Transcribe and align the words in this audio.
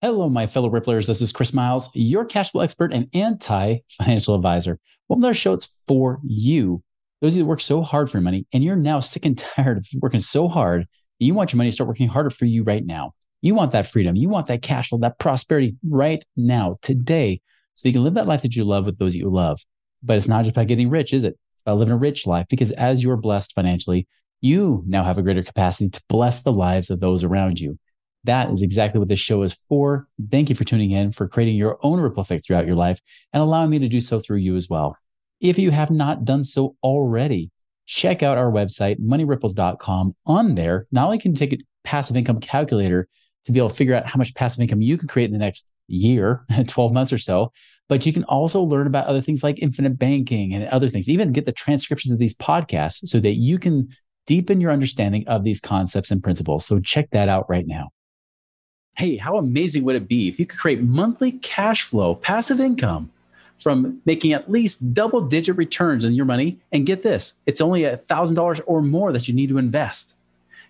Hello, 0.00 0.28
my 0.28 0.46
fellow 0.46 0.70
Ripplers. 0.70 1.08
This 1.08 1.20
is 1.20 1.32
Chris 1.32 1.52
Miles, 1.52 1.90
your 1.92 2.24
cash 2.24 2.52
flow 2.52 2.60
expert 2.60 2.92
and 2.92 3.08
anti 3.14 3.78
financial 3.98 4.36
advisor. 4.36 4.78
Welcome 5.08 5.22
to 5.22 5.26
our 5.26 5.34
show. 5.34 5.54
It's 5.54 5.80
for 5.88 6.20
you, 6.22 6.84
those 7.20 7.32
of 7.32 7.38
you 7.38 7.42
that 7.42 7.48
work 7.48 7.60
so 7.60 7.82
hard 7.82 8.08
for 8.08 8.18
your 8.18 8.22
money, 8.22 8.46
and 8.52 8.62
you're 8.62 8.76
now 8.76 9.00
sick 9.00 9.26
and 9.26 9.36
tired 9.56 9.78
of 9.78 9.86
working 10.00 10.20
so 10.20 10.46
hard. 10.46 10.86
You 11.18 11.34
want 11.34 11.52
your 11.52 11.56
money 11.56 11.70
to 11.70 11.74
start 11.74 11.88
working 11.88 12.06
harder 12.06 12.30
for 12.30 12.44
you 12.44 12.62
right 12.62 12.86
now. 12.86 13.10
You 13.42 13.56
want 13.56 13.72
that 13.72 13.88
freedom. 13.88 14.14
You 14.14 14.28
want 14.28 14.46
that 14.46 14.62
cash 14.62 14.90
flow, 14.90 14.98
that 15.00 15.18
prosperity 15.18 15.76
right 15.82 16.24
now, 16.36 16.76
today, 16.80 17.40
so 17.74 17.88
you 17.88 17.92
can 17.92 18.04
live 18.04 18.14
that 18.14 18.28
life 18.28 18.42
that 18.42 18.54
you 18.54 18.62
love 18.62 18.86
with 18.86 19.00
those 19.00 19.14
that 19.14 19.18
you 19.18 19.28
love. 19.28 19.58
But 20.04 20.16
it's 20.16 20.28
not 20.28 20.44
just 20.44 20.54
about 20.54 20.68
getting 20.68 20.90
rich, 20.90 21.12
is 21.12 21.24
it? 21.24 21.36
It's 21.54 21.62
about 21.62 21.78
living 21.78 21.94
a 21.94 21.98
rich 21.98 22.24
life 22.24 22.46
because 22.48 22.70
as 22.70 23.02
you're 23.02 23.16
blessed 23.16 23.52
financially, 23.52 24.06
you 24.40 24.84
now 24.86 25.02
have 25.02 25.18
a 25.18 25.22
greater 25.22 25.42
capacity 25.42 25.90
to 25.90 26.00
bless 26.08 26.42
the 26.42 26.52
lives 26.52 26.88
of 26.88 27.00
those 27.00 27.24
around 27.24 27.58
you. 27.58 27.80
That 28.24 28.50
is 28.50 28.62
exactly 28.62 28.98
what 28.98 29.08
this 29.08 29.20
show 29.20 29.42
is 29.42 29.54
for. 29.68 30.08
Thank 30.30 30.48
you 30.48 30.56
for 30.56 30.64
tuning 30.64 30.90
in, 30.90 31.12
for 31.12 31.28
creating 31.28 31.56
your 31.56 31.78
own 31.82 32.00
ripple 32.00 32.20
effect 32.20 32.46
throughout 32.46 32.66
your 32.66 32.76
life, 32.76 33.00
and 33.32 33.42
allowing 33.42 33.70
me 33.70 33.78
to 33.78 33.88
do 33.88 34.00
so 34.00 34.20
through 34.20 34.38
you 34.38 34.56
as 34.56 34.68
well. 34.68 34.96
If 35.40 35.58
you 35.58 35.70
have 35.70 35.90
not 35.90 36.24
done 36.24 36.42
so 36.44 36.76
already, 36.82 37.50
check 37.86 38.22
out 38.22 38.36
our 38.36 38.50
website, 38.50 38.98
moneyripples.com. 39.00 40.14
On 40.26 40.54
there, 40.54 40.86
not 40.90 41.06
only 41.06 41.18
can 41.18 41.32
you 41.32 41.38
take 41.38 41.52
a 41.52 41.58
passive 41.84 42.16
income 42.16 42.40
calculator 42.40 43.08
to 43.44 43.52
be 43.52 43.58
able 43.58 43.70
to 43.70 43.74
figure 43.74 43.94
out 43.94 44.06
how 44.06 44.18
much 44.18 44.34
passive 44.34 44.60
income 44.60 44.82
you 44.82 44.98
can 44.98 45.08
create 45.08 45.26
in 45.26 45.32
the 45.32 45.38
next 45.38 45.68
year, 45.86 46.44
12 46.66 46.92
months 46.92 47.12
or 47.12 47.18
so, 47.18 47.52
but 47.88 48.04
you 48.04 48.12
can 48.12 48.24
also 48.24 48.62
learn 48.62 48.86
about 48.86 49.06
other 49.06 49.20
things 49.22 49.42
like 49.42 49.58
infinite 49.60 49.98
banking 49.98 50.52
and 50.52 50.64
other 50.68 50.88
things, 50.88 51.08
even 51.08 51.32
get 51.32 51.46
the 51.46 51.52
transcriptions 51.52 52.12
of 52.12 52.18
these 52.18 52.34
podcasts 52.34 53.08
so 53.08 53.18
that 53.20 53.36
you 53.36 53.58
can 53.58 53.88
deepen 54.26 54.60
your 54.60 54.70
understanding 54.70 55.26
of 55.26 55.42
these 55.42 55.60
concepts 55.60 56.10
and 56.10 56.22
principles. 56.22 56.66
So 56.66 56.80
check 56.80 57.08
that 57.12 57.30
out 57.30 57.48
right 57.48 57.66
now. 57.66 57.88
Hey, 58.98 59.16
how 59.16 59.38
amazing 59.38 59.84
would 59.84 59.94
it 59.94 60.08
be 60.08 60.28
if 60.28 60.40
you 60.40 60.46
could 60.46 60.58
create 60.58 60.82
monthly 60.82 61.30
cash 61.30 61.84
flow, 61.84 62.16
passive 62.16 62.58
income 62.58 63.12
from 63.60 64.02
making 64.04 64.32
at 64.32 64.50
least 64.50 64.92
double 64.92 65.20
digit 65.20 65.56
returns 65.56 66.04
on 66.04 66.14
your 66.14 66.24
money? 66.24 66.58
And 66.72 66.84
get 66.84 67.04
this, 67.04 67.34
it's 67.46 67.60
only 67.60 67.82
$1,000 67.82 68.60
or 68.66 68.82
more 68.82 69.12
that 69.12 69.28
you 69.28 69.34
need 69.34 69.50
to 69.50 69.58
invest. 69.58 70.16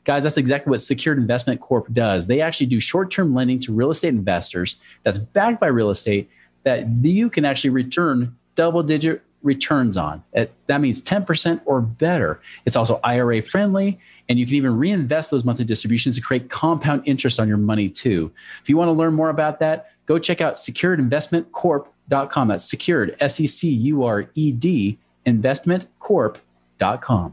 Guys, 0.04 0.24
that's 0.24 0.36
exactly 0.36 0.70
what 0.70 0.82
Secured 0.82 1.16
Investment 1.16 1.62
Corp 1.62 1.90
does. 1.90 2.26
They 2.26 2.42
actually 2.42 2.66
do 2.66 2.80
short 2.80 3.10
term 3.10 3.34
lending 3.34 3.60
to 3.60 3.72
real 3.72 3.90
estate 3.90 4.10
investors 4.10 4.76
that's 5.04 5.18
backed 5.18 5.58
by 5.58 5.68
real 5.68 5.88
estate 5.88 6.28
that 6.64 6.86
you 7.02 7.30
can 7.30 7.46
actually 7.46 7.70
return 7.70 8.36
double 8.56 8.82
digit 8.82 9.22
returns 9.42 9.96
on. 9.96 10.22
That 10.34 10.80
means 10.82 11.00
10% 11.00 11.62
or 11.64 11.80
better. 11.80 12.40
It's 12.66 12.76
also 12.76 13.00
IRA 13.02 13.40
friendly, 13.40 13.98
and 14.28 14.38
you 14.38 14.46
can 14.46 14.54
even 14.54 14.76
reinvest 14.76 15.30
those 15.30 15.44
monthly 15.44 15.64
distributions 15.64 16.16
to 16.16 16.20
create 16.20 16.50
compound 16.50 17.02
interest 17.06 17.40
on 17.40 17.48
your 17.48 17.56
money 17.56 17.88
too. 17.88 18.30
If 18.62 18.68
you 18.68 18.76
want 18.76 18.88
to 18.88 18.92
learn 18.92 19.14
more 19.14 19.30
about 19.30 19.60
that, 19.60 19.90
go 20.06 20.18
check 20.18 20.40
out 20.40 20.56
securedinvestmentcorp.com. 20.56 22.48
That's 22.48 22.64
secured, 22.64 23.16
S 23.20 23.40
E 23.40 23.46
C 23.46 23.70
U 23.70 24.04
R 24.04 24.30
E 24.34 24.52
D, 24.52 24.98
investmentcorp.com. 25.26 27.32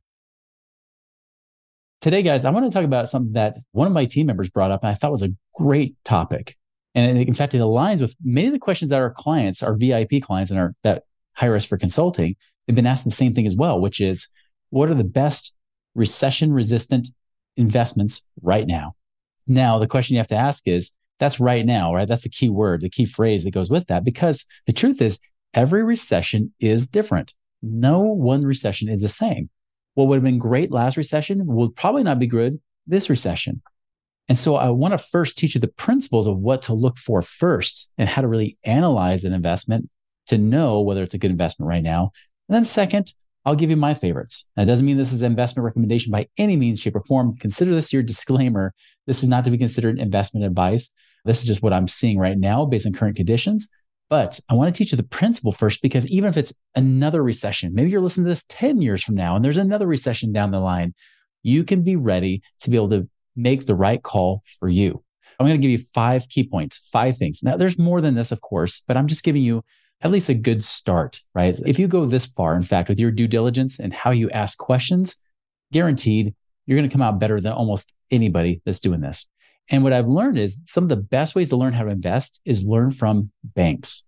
Today, 2.01 2.21
guys, 2.21 2.45
I 2.45 2.51
want 2.51 2.65
to 2.65 2.71
talk 2.71 2.85
about 2.85 3.09
something 3.09 3.33
that 3.33 3.57
one 3.71 3.87
of 3.87 3.93
my 3.93 4.05
team 4.05 4.27
members 4.27 4.49
brought 4.49 4.69
up 4.69 4.83
and 4.83 4.91
I 4.91 4.93
thought 4.93 5.11
was 5.11 5.23
a 5.23 5.33
great 5.55 5.95
topic. 6.05 6.55
And 6.93 7.17
in 7.17 7.33
fact, 7.33 7.55
it 7.55 7.59
aligns 7.59 7.99
with 7.99 8.15
many 8.23 8.47
of 8.47 8.53
the 8.53 8.59
questions 8.59 8.91
that 8.91 8.99
our 8.99 9.09
clients, 9.09 9.63
our 9.63 9.75
VIP 9.75 10.21
clients, 10.21 10.51
and 10.51 10.59
our 10.59 10.75
that 10.83 11.03
hire 11.33 11.55
us 11.55 11.65
for 11.65 11.77
consulting, 11.77 12.35
they've 12.67 12.75
been 12.75 12.85
asked 12.85 13.05
the 13.05 13.11
same 13.11 13.33
thing 13.33 13.45
as 13.45 13.55
well, 13.55 13.81
which 13.81 13.99
is 13.99 14.27
what 14.69 14.89
are 14.89 14.95
the 14.95 15.03
best 15.03 15.54
recession 15.95 16.53
resistant 16.53 17.07
investments 17.57 18.21
right 18.41 18.67
now? 18.67 18.95
Now, 19.47 19.79
the 19.79 19.87
question 19.87 20.15
you 20.15 20.19
have 20.19 20.27
to 20.27 20.35
ask 20.35 20.67
is 20.67 20.91
that's 21.19 21.39
right 21.39 21.65
now, 21.65 21.93
right? 21.93 22.07
That's 22.07 22.23
the 22.23 22.29
key 22.29 22.49
word, 22.49 22.81
the 22.81 22.89
key 22.89 23.05
phrase 23.05 23.43
that 23.43 23.51
goes 23.51 23.69
with 23.69 23.87
that, 23.87 24.03
because 24.03 24.45
the 24.67 24.73
truth 24.73 25.01
is 25.01 25.19
every 25.53 25.83
recession 25.83 26.53
is 26.59 26.87
different. 26.87 27.33
No 27.61 27.99
one 28.01 28.43
recession 28.43 28.89
is 28.89 29.01
the 29.01 29.07
same. 29.07 29.49
What 29.93 30.07
would 30.07 30.17
have 30.17 30.23
been 30.23 30.37
great 30.37 30.71
last 30.71 30.97
recession 30.97 31.45
will 31.45 31.69
probably 31.69 32.03
not 32.03 32.19
be 32.19 32.27
good 32.27 32.59
this 32.85 33.09
recession. 33.09 33.61
And 34.27 34.37
so 34.37 34.55
I 34.55 34.69
want 34.69 34.91
to 34.91 34.97
first 34.97 35.37
teach 35.37 35.55
you 35.55 35.61
the 35.61 35.67
principles 35.67 36.27
of 36.27 36.37
what 36.37 36.63
to 36.63 36.73
look 36.73 36.97
for 36.97 37.21
first 37.21 37.91
and 37.97 38.09
how 38.09 38.21
to 38.21 38.27
really 38.27 38.57
analyze 38.63 39.23
an 39.23 39.33
investment 39.33 39.89
to 40.27 40.37
know 40.37 40.81
whether 40.81 41.03
it's 41.03 41.13
a 41.13 41.19
good 41.19 41.31
investment 41.31 41.69
right 41.69 41.83
now. 41.83 42.11
And 42.49 42.55
then 42.55 42.65
second, 42.65 43.13
I'll 43.45 43.55
give 43.55 43.69
you 43.69 43.75
my 43.75 43.93
favorites. 43.93 44.47
That 44.55 44.65
doesn't 44.65 44.85
mean 44.85 44.97
this 44.97 45.13
is 45.13 45.21
an 45.21 45.31
investment 45.31 45.65
recommendation 45.65 46.11
by 46.11 46.27
any 46.37 46.55
means, 46.57 46.79
shape, 46.79 46.95
or 46.95 47.03
form. 47.03 47.37
Consider 47.37 47.75
this 47.75 47.93
your 47.93 48.01
disclaimer. 48.01 48.73
This 49.05 49.21
is 49.21 49.29
not 49.29 49.43
to 49.43 49.51
be 49.51 49.57
considered 49.57 49.99
investment 49.99 50.45
advice. 50.45 50.89
This 51.25 51.41
is 51.41 51.47
just 51.47 51.61
what 51.61 51.73
I'm 51.73 51.87
seeing 51.87 52.17
right 52.17 52.37
now 52.37 52.65
based 52.65 52.87
on 52.87 52.93
current 52.93 53.15
conditions. 53.15 53.69
But 54.09 54.39
I 54.49 54.53
want 54.53 54.73
to 54.73 54.77
teach 54.77 54.91
you 54.91 54.97
the 54.97 55.03
principle 55.03 55.51
first 55.51 55.81
because 55.81 56.07
even 56.07 56.29
if 56.29 56.37
it's 56.37 56.53
another 56.75 57.23
recession, 57.23 57.73
maybe 57.73 57.89
you're 57.89 58.01
listening 58.01 58.25
to 58.25 58.31
this 58.31 58.45
10 58.49 58.81
years 58.81 59.03
from 59.03 59.15
now 59.15 59.35
and 59.35 59.43
there's 59.43 59.57
another 59.57 59.87
recession 59.87 60.31
down 60.31 60.51
the 60.51 60.59
line, 60.59 60.93
you 61.41 61.63
can 61.63 61.81
be 61.81 61.95
ready 61.95 62.41
to 62.61 62.69
be 62.69 62.75
able 62.75 62.89
to 62.89 63.09
make 63.35 63.65
the 63.65 63.75
right 63.75 64.01
call 64.01 64.43
for 64.59 64.69
you. 64.69 65.03
I'm 65.39 65.47
going 65.47 65.59
to 65.59 65.67
give 65.67 65.79
you 65.79 65.85
five 65.93 66.29
key 66.29 66.47
points, 66.47 66.87
five 66.91 67.17
things. 67.17 67.41
Now, 67.43 67.57
there's 67.57 67.77
more 67.77 67.99
than 67.99 68.15
this, 68.15 68.31
of 68.31 68.41
course, 68.41 68.83
but 68.87 68.95
I'm 68.95 69.07
just 69.07 69.23
giving 69.23 69.41
you 69.41 69.63
at 70.01 70.11
least 70.11 70.29
a 70.29 70.33
good 70.33 70.63
start, 70.63 71.21
right? 71.33 71.57
If 71.65 71.79
you 71.79 71.87
go 71.87 72.05
this 72.05 72.25
far, 72.25 72.55
in 72.55 72.63
fact, 72.63 72.89
with 72.89 72.99
your 72.99 73.11
due 73.11 73.27
diligence 73.27 73.79
and 73.79 73.93
how 73.93 74.11
you 74.11 74.29
ask 74.29 74.57
questions, 74.57 75.15
guaranteed 75.71 76.35
you're 76.65 76.77
going 76.77 76.89
to 76.89 76.93
come 76.93 77.01
out 77.01 77.19
better 77.19 77.39
than 77.39 77.53
almost 77.53 77.93
anybody 78.11 78.61
that's 78.65 78.79
doing 78.79 79.01
this. 79.01 79.27
And 79.69 79.83
what 79.83 79.93
I've 79.93 80.07
learned 80.07 80.37
is 80.37 80.59
some 80.65 80.83
of 80.83 80.89
the 80.89 80.95
best 80.95 81.35
ways 81.35 81.49
to 81.49 81.57
learn 81.57 81.73
how 81.73 81.83
to 81.83 81.89
invest 81.89 82.39
is 82.45 82.63
learn 82.63 82.91
from 82.91 83.31
banks. 83.43 84.03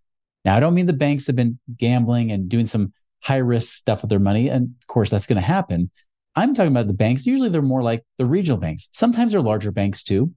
Now, 0.45 0.55
I 0.55 0.59
don't 0.59 0.75
mean 0.75 0.85
the 0.85 0.93
banks 0.93 1.27
have 1.27 1.35
been 1.35 1.59
gambling 1.77 2.31
and 2.31 2.47
doing 2.47 2.67
some 2.67 2.93
high 3.21 3.37
risk 3.37 3.75
stuff 3.75 4.01
with 4.01 4.09
their 4.09 4.19
money. 4.19 4.49
And 4.49 4.75
of 4.81 4.87
course, 4.87 5.09
that's 5.09 5.27
going 5.27 5.41
to 5.41 5.47
happen. 5.47 5.89
I'm 6.35 6.53
talking 6.53 6.71
about 6.71 6.87
the 6.87 6.93
banks. 6.93 7.25
Usually 7.25 7.49
they're 7.49 7.61
more 7.63 7.81
like 7.81 8.03
the 8.17 8.25
regional 8.25 8.59
banks. 8.59 8.89
Sometimes 8.91 9.31
they're 9.31 9.41
larger 9.41 9.71
banks 9.71 10.03
too. 10.03 10.31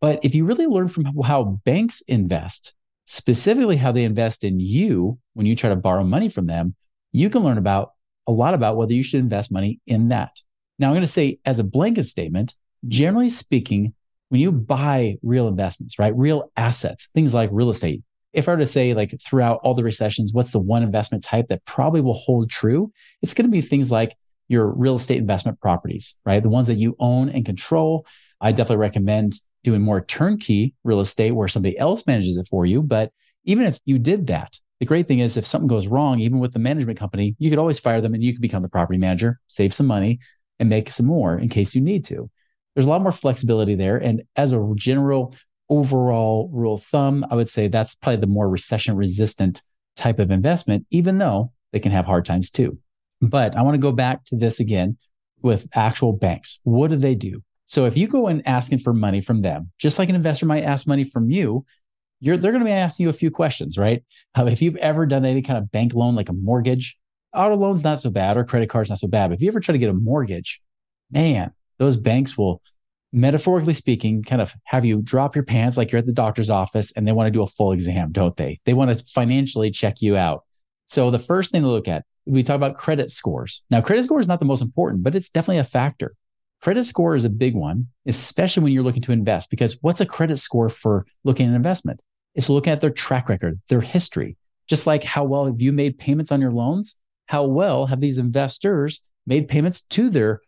But 0.00 0.24
if 0.24 0.34
you 0.34 0.46
really 0.46 0.66
learn 0.66 0.88
from 0.88 1.04
how 1.22 1.60
banks 1.64 2.02
invest, 2.08 2.74
specifically 3.06 3.76
how 3.76 3.92
they 3.92 4.04
invest 4.04 4.44
in 4.44 4.60
you 4.60 5.18
when 5.34 5.46
you 5.46 5.56
try 5.56 5.70
to 5.70 5.76
borrow 5.76 6.04
money 6.04 6.28
from 6.28 6.46
them, 6.46 6.74
you 7.12 7.30
can 7.30 7.42
learn 7.42 7.58
about 7.58 7.92
a 8.26 8.32
lot 8.32 8.54
about 8.54 8.76
whether 8.76 8.92
you 8.92 9.02
should 9.02 9.20
invest 9.20 9.52
money 9.52 9.80
in 9.86 10.08
that. 10.08 10.40
Now, 10.78 10.88
I'm 10.88 10.94
going 10.94 11.02
to 11.02 11.06
say, 11.06 11.38
as 11.44 11.58
a 11.58 11.64
blanket 11.64 12.04
statement, 12.04 12.54
generally 12.88 13.30
speaking, 13.30 13.94
when 14.28 14.40
you 14.40 14.50
buy 14.50 15.18
real 15.22 15.48
investments, 15.48 15.98
right, 15.98 16.16
real 16.16 16.50
assets, 16.56 17.08
things 17.14 17.34
like 17.34 17.50
real 17.52 17.70
estate, 17.70 18.02
if 18.32 18.48
I 18.48 18.52
were 18.52 18.58
to 18.58 18.66
say, 18.66 18.94
like, 18.94 19.14
throughout 19.20 19.60
all 19.62 19.74
the 19.74 19.84
recessions, 19.84 20.32
what's 20.32 20.52
the 20.52 20.58
one 20.58 20.82
investment 20.82 21.22
type 21.22 21.46
that 21.48 21.64
probably 21.66 22.00
will 22.00 22.14
hold 22.14 22.50
true? 22.50 22.90
It's 23.20 23.34
going 23.34 23.44
to 23.46 23.52
be 23.52 23.60
things 23.60 23.90
like 23.90 24.16
your 24.48 24.66
real 24.66 24.94
estate 24.94 25.18
investment 25.18 25.60
properties, 25.60 26.16
right? 26.24 26.42
The 26.42 26.48
ones 26.48 26.68
that 26.68 26.74
you 26.74 26.96
own 26.98 27.28
and 27.28 27.44
control. 27.44 28.06
I 28.40 28.52
definitely 28.52 28.78
recommend 28.78 29.38
doing 29.64 29.82
more 29.82 30.00
turnkey 30.00 30.74
real 30.84 31.00
estate 31.00 31.32
where 31.32 31.48
somebody 31.48 31.78
else 31.78 32.06
manages 32.06 32.36
it 32.36 32.48
for 32.48 32.66
you. 32.66 32.82
But 32.82 33.12
even 33.44 33.66
if 33.66 33.80
you 33.84 33.98
did 33.98 34.26
that, 34.28 34.58
the 34.80 34.86
great 34.86 35.06
thing 35.06 35.20
is 35.20 35.36
if 35.36 35.46
something 35.46 35.68
goes 35.68 35.86
wrong, 35.86 36.20
even 36.20 36.40
with 36.40 36.52
the 36.52 36.58
management 36.58 36.98
company, 36.98 37.36
you 37.38 37.50
could 37.50 37.58
always 37.58 37.78
fire 37.78 38.00
them 38.00 38.14
and 38.14 38.22
you 38.22 38.32
could 38.32 38.42
become 38.42 38.62
the 38.62 38.68
property 38.68 38.98
manager, 38.98 39.38
save 39.46 39.72
some 39.72 39.86
money 39.86 40.18
and 40.58 40.68
make 40.68 40.90
some 40.90 41.06
more 41.06 41.38
in 41.38 41.48
case 41.48 41.74
you 41.74 41.80
need 41.80 42.04
to. 42.06 42.28
There's 42.74 42.86
a 42.86 42.90
lot 42.90 43.02
more 43.02 43.12
flexibility 43.12 43.74
there. 43.74 43.96
And 43.96 44.22
as 44.34 44.52
a 44.52 44.72
general 44.74 45.34
overall 45.68 46.50
rule 46.52 46.74
of 46.74 46.82
thumb, 46.82 47.24
I 47.30 47.36
would 47.36 47.48
say 47.48 47.68
that's 47.68 47.94
probably 47.94 48.20
the 48.20 48.26
more 48.26 48.48
recession 48.48 48.96
resistant 48.96 49.62
type 49.96 50.18
of 50.18 50.30
investment, 50.30 50.86
even 50.90 51.18
though 51.18 51.52
they 51.72 51.80
can 51.80 51.92
have 51.92 52.06
hard 52.06 52.24
times 52.24 52.50
too. 52.50 52.78
But 53.20 53.56
I 53.56 53.62
want 53.62 53.74
to 53.74 53.78
go 53.78 53.92
back 53.92 54.24
to 54.26 54.36
this 54.36 54.60
again 54.60 54.96
with 55.42 55.68
actual 55.74 56.12
banks. 56.12 56.60
What 56.64 56.90
do 56.90 56.96
they 56.96 57.14
do? 57.14 57.42
So 57.72 57.86
if 57.86 57.96
you 57.96 58.06
go 58.06 58.28
in 58.28 58.42
asking 58.46 58.80
for 58.80 58.92
money 58.92 59.22
from 59.22 59.40
them, 59.40 59.70
just 59.78 59.98
like 59.98 60.10
an 60.10 60.14
investor 60.14 60.44
might 60.44 60.62
ask 60.62 60.86
money 60.86 61.04
from 61.04 61.30
you, 61.30 61.64
you're, 62.20 62.36
they're 62.36 62.52
going 62.52 62.60
to 62.60 62.66
be 62.66 62.70
asking 62.70 63.04
you 63.04 63.10
a 63.10 63.14
few 63.14 63.30
questions, 63.30 63.78
right? 63.78 64.04
Uh, 64.36 64.44
if 64.44 64.60
you've 64.60 64.76
ever 64.76 65.06
done 65.06 65.24
any 65.24 65.40
kind 65.40 65.56
of 65.56 65.72
bank 65.72 65.94
loan, 65.94 66.14
like 66.14 66.28
a 66.28 66.34
mortgage, 66.34 66.98
auto 67.34 67.56
loans 67.56 67.82
not 67.82 67.98
so 67.98 68.10
bad, 68.10 68.36
or 68.36 68.44
credit 68.44 68.68
cards 68.68 68.90
not 68.90 68.98
so 68.98 69.08
bad. 69.08 69.28
But 69.28 69.36
if 69.36 69.40
you 69.40 69.48
ever 69.48 69.58
try 69.58 69.72
to 69.72 69.78
get 69.78 69.88
a 69.88 69.94
mortgage, 69.94 70.60
man, 71.10 71.50
those 71.78 71.96
banks 71.96 72.36
will 72.36 72.60
metaphorically 73.10 73.72
speaking, 73.72 74.22
kind 74.22 74.42
of 74.42 74.52
have 74.64 74.84
you 74.84 75.00
drop 75.00 75.34
your 75.34 75.44
pants 75.44 75.78
like 75.78 75.92
you're 75.92 76.00
at 76.00 76.04
the 76.04 76.12
doctor's 76.12 76.50
office 76.50 76.92
and 76.92 77.08
they 77.08 77.12
want 77.12 77.26
to 77.26 77.30
do 77.30 77.42
a 77.42 77.46
full 77.46 77.72
exam, 77.72 78.12
don't 78.12 78.36
they? 78.36 78.60
They 78.66 78.74
want 78.74 78.94
to 78.94 79.02
financially 79.14 79.70
check 79.70 80.02
you 80.02 80.14
out. 80.14 80.44
So 80.84 81.10
the 81.10 81.18
first 81.18 81.50
thing 81.50 81.62
to 81.62 81.68
look 81.68 81.88
at, 81.88 82.04
we 82.26 82.42
talk 82.42 82.56
about 82.56 82.74
credit 82.74 83.10
scores. 83.10 83.62
Now, 83.70 83.80
credit 83.80 84.04
score 84.04 84.20
is 84.20 84.28
not 84.28 84.40
the 84.40 84.44
most 84.46 84.60
important, 84.60 85.02
but 85.02 85.14
it's 85.14 85.30
definitely 85.30 85.60
a 85.60 85.64
factor. 85.64 86.14
Credit 86.62 86.84
score 86.84 87.16
is 87.16 87.24
a 87.24 87.30
big 87.30 87.56
one, 87.56 87.88
especially 88.06 88.62
when 88.62 88.72
you're 88.72 88.84
looking 88.84 89.02
to 89.02 89.10
invest, 89.10 89.50
because 89.50 89.78
what's 89.80 90.00
a 90.00 90.06
credit 90.06 90.36
score 90.36 90.68
for 90.68 91.04
looking 91.24 91.48
at 91.48 91.56
investment? 91.56 91.98
It's 92.36 92.48
looking 92.48 92.72
at 92.72 92.80
their 92.80 92.90
track 92.90 93.28
record, 93.28 93.60
their 93.68 93.80
history, 93.80 94.36
just 94.68 94.86
like 94.86 95.02
how 95.02 95.24
well 95.24 95.46
have 95.46 95.60
you 95.60 95.72
made 95.72 95.98
payments 95.98 96.30
on 96.30 96.40
your 96.40 96.52
loans? 96.52 96.94
How 97.26 97.46
well 97.46 97.86
have 97.86 98.00
these 98.00 98.18
investors 98.18 99.02
made 99.26 99.48
payments 99.48 99.80
to 99.80 100.08
their 100.08 100.40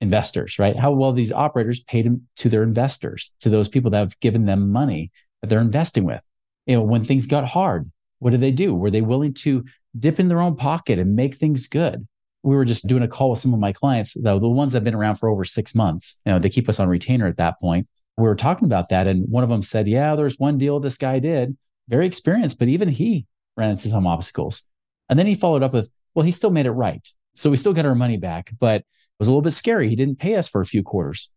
investors, 0.00 0.60
right? 0.60 0.76
How 0.76 0.92
well 0.92 1.12
these 1.12 1.32
operators 1.32 1.82
paid 1.82 2.16
to 2.36 2.48
their 2.48 2.62
investors, 2.62 3.32
to 3.40 3.48
those 3.48 3.68
people 3.68 3.90
that 3.90 3.98
have 3.98 4.20
given 4.20 4.46
them 4.46 4.70
money 4.70 5.10
that 5.42 5.48
they're 5.48 5.60
investing 5.60 6.04
with. 6.04 6.22
You 6.66 6.76
know, 6.76 6.82
when 6.82 7.04
things 7.04 7.26
got 7.26 7.44
hard, 7.44 7.90
what 8.20 8.30
did 8.30 8.40
they 8.40 8.52
do? 8.52 8.72
Were 8.72 8.92
they 8.92 9.02
willing 9.02 9.34
to 9.34 9.64
dip 9.98 10.20
in 10.20 10.28
their 10.28 10.40
own 10.40 10.54
pocket 10.54 11.00
and 11.00 11.16
make 11.16 11.34
things 11.34 11.66
good? 11.66 12.06
We 12.46 12.54
were 12.54 12.64
just 12.64 12.86
doing 12.86 13.02
a 13.02 13.08
call 13.08 13.30
with 13.30 13.40
some 13.40 13.52
of 13.52 13.58
my 13.58 13.72
clients, 13.72 14.14
though, 14.14 14.38
the 14.38 14.48
ones 14.48 14.70
that 14.70 14.76
have 14.76 14.84
been 14.84 14.94
around 14.94 15.16
for 15.16 15.28
over 15.28 15.44
six 15.44 15.74
months. 15.74 16.20
You 16.24 16.30
know, 16.30 16.38
they 16.38 16.48
keep 16.48 16.68
us 16.68 16.78
on 16.78 16.88
retainer 16.88 17.26
at 17.26 17.38
that 17.38 17.58
point. 17.58 17.88
We 18.16 18.22
were 18.22 18.36
talking 18.36 18.66
about 18.66 18.88
that. 18.90 19.08
And 19.08 19.28
one 19.28 19.42
of 19.42 19.50
them 19.50 19.62
said, 19.62 19.88
Yeah, 19.88 20.14
there's 20.14 20.38
one 20.38 20.56
deal 20.56 20.78
this 20.78 20.96
guy 20.96 21.18
did, 21.18 21.56
very 21.88 22.06
experienced, 22.06 22.60
but 22.60 22.68
even 22.68 22.88
he 22.88 23.26
ran 23.56 23.70
into 23.70 23.88
some 23.88 24.06
obstacles. 24.06 24.64
And 25.08 25.18
then 25.18 25.26
he 25.26 25.34
followed 25.34 25.64
up 25.64 25.72
with, 25.72 25.90
Well, 26.14 26.24
he 26.24 26.30
still 26.30 26.50
made 26.50 26.66
it 26.66 26.70
right. 26.70 27.04
So 27.34 27.50
we 27.50 27.56
still 27.56 27.72
got 27.72 27.84
our 27.84 27.96
money 27.96 28.16
back, 28.16 28.52
but 28.60 28.82
it 28.82 28.86
was 29.18 29.26
a 29.26 29.32
little 29.32 29.42
bit 29.42 29.50
scary. 29.50 29.88
He 29.88 29.96
didn't 29.96 30.20
pay 30.20 30.36
us 30.36 30.46
for 30.46 30.60
a 30.60 30.66
few 30.66 30.84
quarters. 30.84 31.30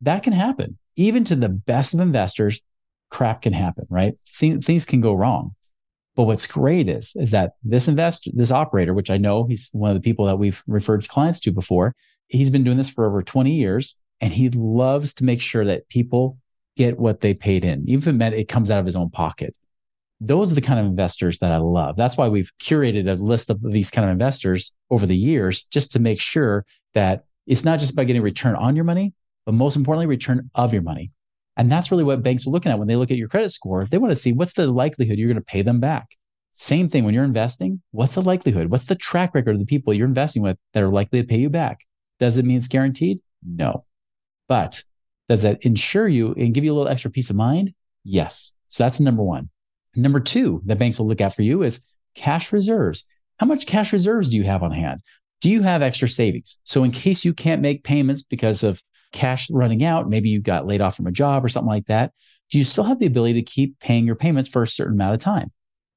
That 0.00 0.24
can 0.24 0.32
happen. 0.32 0.76
Even 0.96 1.22
to 1.24 1.36
the 1.36 1.48
best 1.48 1.94
of 1.94 2.00
investors, 2.00 2.60
crap 3.10 3.42
can 3.42 3.52
happen, 3.52 3.86
right? 3.88 4.14
Things 4.28 4.86
can 4.86 5.00
go 5.00 5.14
wrong. 5.14 5.54
But 6.18 6.24
what's 6.24 6.48
great 6.48 6.88
is, 6.88 7.12
is 7.14 7.30
that 7.30 7.52
this 7.62 7.86
investor, 7.86 8.32
this 8.34 8.50
operator, 8.50 8.92
which 8.92 9.08
I 9.08 9.18
know 9.18 9.44
he's 9.44 9.68
one 9.70 9.92
of 9.92 9.94
the 9.94 10.00
people 10.00 10.26
that 10.26 10.36
we've 10.36 10.60
referred 10.66 11.08
clients 11.08 11.38
to 11.42 11.52
before, 11.52 11.94
he's 12.26 12.50
been 12.50 12.64
doing 12.64 12.76
this 12.76 12.90
for 12.90 13.06
over 13.06 13.22
20 13.22 13.54
years 13.54 13.96
and 14.20 14.32
he 14.32 14.50
loves 14.50 15.14
to 15.14 15.24
make 15.24 15.40
sure 15.40 15.64
that 15.64 15.88
people 15.88 16.36
get 16.76 16.98
what 16.98 17.20
they 17.20 17.34
paid 17.34 17.64
in, 17.64 17.88
even 17.88 18.20
if 18.20 18.32
it 18.32 18.48
comes 18.48 18.68
out 18.68 18.80
of 18.80 18.84
his 18.84 18.96
own 18.96 19.10
pocket. 19.10 19.54
Those 20.20 20.50
are 20.50 20.56
the 20.56 20.60
kind 20.60 20.80
of 20.80 20.86
investors 20.86 21.38
that 21.38 21.52
I 21.52 21.58
love. 21.58 21.94
That's 21.94 22.16
why 22.16 22.26
we've 22.26 22.50
curated 22.60 23.08
a 23.08 23.14
list 23.14 23.48
of 23.48 23.62
these 23.62 23.92
kind 23.92 24.04
of 24.04 24.10
investors 24.10 24.72
over 24.90 25.06
the 25.06 25.16
years, 25.16 25.66
just 25.70 25.92
to 25.92 26.00
make 26.00 26.20
sure 26.20 26.66
that 26.94 27.22
it's 27.46 27.64
not 27.64 27.78
just 27.78 27.92
about 27.92 28.08
getting 28.08 28.22
return 28.22 28.56
on 28.56 28.74
your 28.74 28.84
money, 28.84 29.14
but 29.46 29.54
most 29.54 29.76
importantly, 29.76 30.06
return 30.06 30.50
of 30.56 30.72
your 30.72 30.82
money. 30.82 31.12
And 31.58 31.70
that's 31.70 31.90
really 31.90 32.04
what 32.04 32.22
banks 32.22 32.46
are 32.46 32.50
looking 32.50 32.70
at 32.70 32.78
when 32.78 32.86
they 32.86 32.96
look 32.96 33.10
at 33.10 33.16
your 33.16 33.28
credit 33.28 33.50
score. 33.50 33.86
They 33.90 33.98
want 33.98 34.12
to 34.12 34.16
see 34.16 34.32
what's 34.32 34.52
the 34.52 34.68
likelihood 34.68 35.18
you're 35.18 35.28
going 35.28 35.42
to 35.42 35.44
pay 35.44 35.62
them 35.62 35.80
back. 35.80 36.16
Same 36.52 36.88
thing 36.88 37.04
when 37.04 37.14
you're 37.14 37.24
investing. 37.24 37.82
What's 37.90 38.14
the 38.14 38.22
likelihood? 38.22 38.70
What's 38.70 38.84
the 38.84 38.94
track 38.94 39.34
record 39.34 39.54
of 39.54 39.58
the 39.58 39.66
people 39.66 39.92
you're 39.92 40.06
investing 40.06 40.42
with 40.42 40.56
that 40.72 40.82
are 40.82 40.88
likely 40.88 41.20
to 41.20 41.26
pay 41.26 41.38
you 41.38 41.50
back? 41.50 41.80
Does 42.20 42.38
it 42.38 42.44
mean 42.44 42.56
it's 42.56 42.68
guaranteed? 42.68 43.18
No. 43.44 43.84
But 44.48 44.82
does 45.28 45.42
that 45.42 45.62
insure 45.62 46.08
you 46.08 46.32
and 46.34 46.54
give 46.54 46.64
you 46.64 46.72
a 46.72 46.76
little 46.76 46.90
extra 46.90 47.10
peace 47.10 47.28
of 47.28 47.36
mind? 47.36 47.74
Yes. 48.04 48.52
So 48.68 48.84
that's 48.84 49.00
number 49.00 49.22
one. 49.22 49.50
Number 49.96 50.20
two 50.20 50.62
that 50.66 50.78
banks 50.78 50.98
will 50.98 51.08
look 51.08 51.20
at 51.20 51.34
for 51.34 51.42
you 51.42 51.62
is 51.62 51.82
cash 52.14 52.52
reserves. 52.52 53.04
How 53.38 53.46
much 53.46 53.66
cash 53.66 53.92
reserves 53.92 54.30
do 54.30 54.36
you 54.36 54.44
have 54.44 54.62
on 54.62 54.72
hand? 54.72 55.00
Do 55.40 55.50
you 55.50 55.62
have 55.62 55.82
extra 55.82 56.08
savings? 56.08 56.58
So, 56.64 56.82
in 56.82 56.90
case 56.90 57.24
you 57.24 57.32
can't 57.32 57.62
make 57.62 57.84
payments 57.84 58.22
because 58.22 58.64
of 58.64 58.82
cash 59.12 59.48
running 59.50 59.84
out, 59.84 60.08
maybe 60.08 60.28
you 60.28 60.40
got 60.40 60.66
laid 60.66 60.80
off 60.80 60.96
from 60.96 61.06
a 61.06 61.12
job 61.12 61.44
or 61.44 61.48
something 61.48 61.68
like 61.68 61.86
that, 61.86 62.12
do 62.50 62.58
you 62.58 62.64
still 62.64 62.84
have 62.84 62.98
the 62.98 63.06
ability 63.06 63.34
to 63.34 63.42
keep 63.42 63.78
paying 63.78 64.06
your 64.06 64.16
payments 64.16 64.48
for 64.48 64.62
a 64.62 64.68
certain 64.68 64.94
amount 64.94 65.14
of 65.14 65.20
time? 65.20 65.50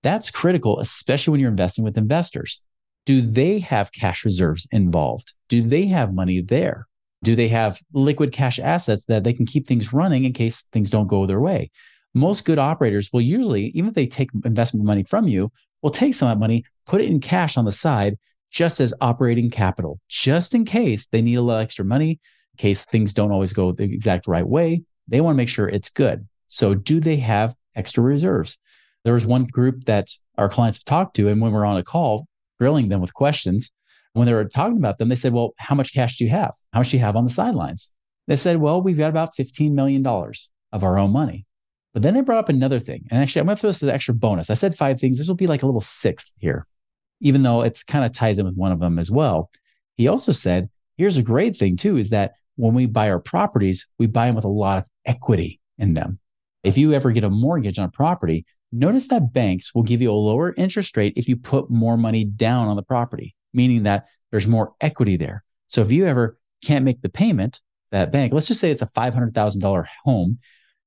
That's 0.03 0.31
critical, 0.31 0.79
especially 0.79 1.31
when 1.31 1.39
you're 1.39 1.49
investing 1.49 1.83
with 1.83 1.97
investors. 1.97 2.61
Do 3.05 3.21
they 3.21 3.59
have 3.59 3.91
cash 3.91 4.25
reserves 4.25 4.67
involved? 4.71 5.33
Do 5.49 5.61
they 5.61 5.85
have 5.87 6.13
money 6.13 6.41
there? 6.41 6.87
Do 7.23 7.35
they 7.35 7.47
have 7.49 7.79
liquid 7.93 8.31
cash 8.31 8.59
assets 8.59 9.05
that 9.05 9.23
they 9.23 9.33
can 9.33 9.45
keep 9.45 9.67
things 9.67 9.93
running 9.93 10.25
in 10.25 10.33
case 10.33 10.63
things 10.71 10.89
don't 10.89 11.07
go 11.07 11.25
their 11.25 11.39
way? 11.39 11.71
Most 12.13 12.45
good 12.45 12.59
operators 12.59 13.09
will 13.13 13.21
usually, 13.21 13.67
even 13.67 13.89
if 13.89 13.95
they 13.95 14.07
take 14.07 14.29
investment 14.43 14.85
money 14.85 15.03
from 15.03 15.27
you, 15.27 15.51
will 15.81 15.91
take 15.91 16.13
some 16.13 16.29
of 16.29 16.35
that 16.35 16.39
money, 16.39 16.65
put 16.85 17.01
it 17.01 17.09
in 17.09 17.19
cash 17.19 17.57
on 17.57 17.65
the 17.65 17.71
side, 17.71 18.17
just 18.51 18.81
as 18.81 18.93
operating 18.99 19.49
capital, 19.49 19.99
just 20.09 20.53
in 20.53 20.65
case 20.65 21.07
they 21.07 21.21
need 21.21 21.35
a 21.35 21.41
little 21.41 21.61
extra 21.61 21.85
money, 21.85 22.19
case 22.61 22.85
things 22.85 23.13
don't 23.13 23.31
always 23.31 23.53
go 23.53 23.71
the 23.71 23.83
exact 23.83 24.27
right 24.27 24.47
way. 24.47 24.83
They 25.07 25.21
want 25.21 25.33
to 25.35 25.37
make 25.37 25.49
sure 25.49 25.67
it's 25.67 25.89
good. 25.89 26.27
So, 26.47 26.73
do 26.75 26.99
they 26.99 27.17
have 27.17 27.55
extra 27.75 28.03
reserves? 28.03 28.59
There 29.03 29.13
was 29.13 29.25
one 29.25 29.45
group 29.45 29.85
that 29.85 30.09
our 30.37 30.49
clients 30.49 30.77
have 30.77 30.85
talked 30.85 31.15
to, 31.15 31.27
and 31.27 31.41
when 31.41 31.51
we're 31.51 31.65
on 31.65 31.77
a 31.77 31.83
call, 31.83 32.27
grilling 32.59 32.89
them 32.89 33.01
with 33.01 33.13
questions, 33.13 33.71
when 34.13 34.27
they 34.27 34.33
were 34.33 34.45
talking 34.45 34.77
about 34.77 34.97
them, 34.97 35.09
they 35.09 35.15
said, 35.15 35.33
Well, 35.33 35.53
how 35.57 35.75
much 35.75 35.93
cash 35.93 36.17
do 36.17 36.23
you 36.23 36.29
have? 36.29 36.53
How 36.73 36.79
much 36.79 36.91
do 36.91 36.97
you 36.97 37.03
have 37.03 37.15
on 37.15 37.23
the 37.23 37.29
sidelines? 37.29 37.91
They 38.27 38.35
said, 38.35 38.57
Well, 38.57 38.81
we've 38.81 38.97
got 38.97 39.09
about 39.09 39.35
$15 39.35 39.71
million 39.71 40.05
of 40.05 40.83
our 40.83 40.97
own 40.97 41.11
money. 41.11 41.45
But 41.93 42.03
then 42.03 42.13
they 42.13 42.21
brought 42.21 42.39
up 42.39 42.49
another 42.49 42.79
thing. 42.79 43.05
And 43.09 43.21
actually, 43.21 43.41
I'm 43.41 43.47
going 43.47 43.57
to 43.57 43.61
throw 43.61 43.69
this 43.69 43.83
as 43.83 43.89
an 43.89 43.95
extra 43.95 44.13
bonus. 44.13 44.49
I 44.49 44.53
said 44.53 44.77
five 44.77 44.99
things. 44.99 45.17
This 45.17 45.27
will 45.27 45.35
be 45.35 45.47
like 45.47 45.63
a 45.63 45.65
little 45.65 45.81
sixth 45.81 46.31
here, 46.37 46.65
even 47.19 47.43
though 47.43 47.61
it's 47.61 47.83
kind 47.83 48.05
of 48.05 48.13
ties 48.13 48.39
in 48.39 48.45
with 48.45 48.55
one 48.55 48.71
of 48.71 48.79
them 48.79 48.99
as 48.99 49.11
well. 49.11 49.49
He 49.97 50.07
also 50.07 50.31
said, 50.31 50.69
Here's 50.97 51.17
a 51.17 51.23
great 51.23 51.55
thing, 51.55 51.77
too, 51.77 51.97
is 51.97 52.09
that 52.09 52.33
when 52.55 52.73
we 52.73 52.85
buy 52.85 53.09
our 53.09 53.19
properties, 53.19 53.87
we 53.97 54.07
buy 54.07 54.27
them 54.27 54.35
with 54.35 54.45
a 54.45 54.49
lot 54.49 54.77
of 54.77 54.87
equity 55.05 55.59
in 55.77 55.93
them. 55.93 56.19
If 56.63 56.77
you 56.77 56.93
ever 56.93 57.11
get 57.11 57.23
a 57.23 57.29
mortgage 57.29 57.79
on 57.79 57.85
a 57.85 57.91
property, 57.91 58.45
notice 58.71 59.07
that 59.07 59.33
banks 59.33 59.73
will 59.73 59.83
give 59.83 60.01
you 60.01 60.11
a 60.11 60.13
lower 60.13 60.53
interest 60.55 60.95
rate 60.95 61.13
if 61.15 61.27
you 61.27 61.35
put 61.35 61.69
more 61.69 61.97
money 61.97 62.23
down 62.23 62.67
on 62.67 62.75
the 62.75 62.83
property 62.83 63.35
meaning 63.53 63.83
that 63.83 64.07
there's 64.31 64.47
more 64.47 64.73
equity 64.81 65.17
there. 65.17 65.43
So 65.67 65.81
if 65.81 65.91
you 65.91 66.05
ever 66.05 66.37
can't 66.63 66.85
make 66.85 67.01
the 67.01 67.09
payment, 67.09 67.61
that 67.91 68.11
bank, 68.11 68.33
let's 68.33 68.47
just 68.47 68.61
say 68.61 68.71
it's 68.71 68.81
a 68.81 68.87
$500,000 68.87 69.85
home, 70.05 70.39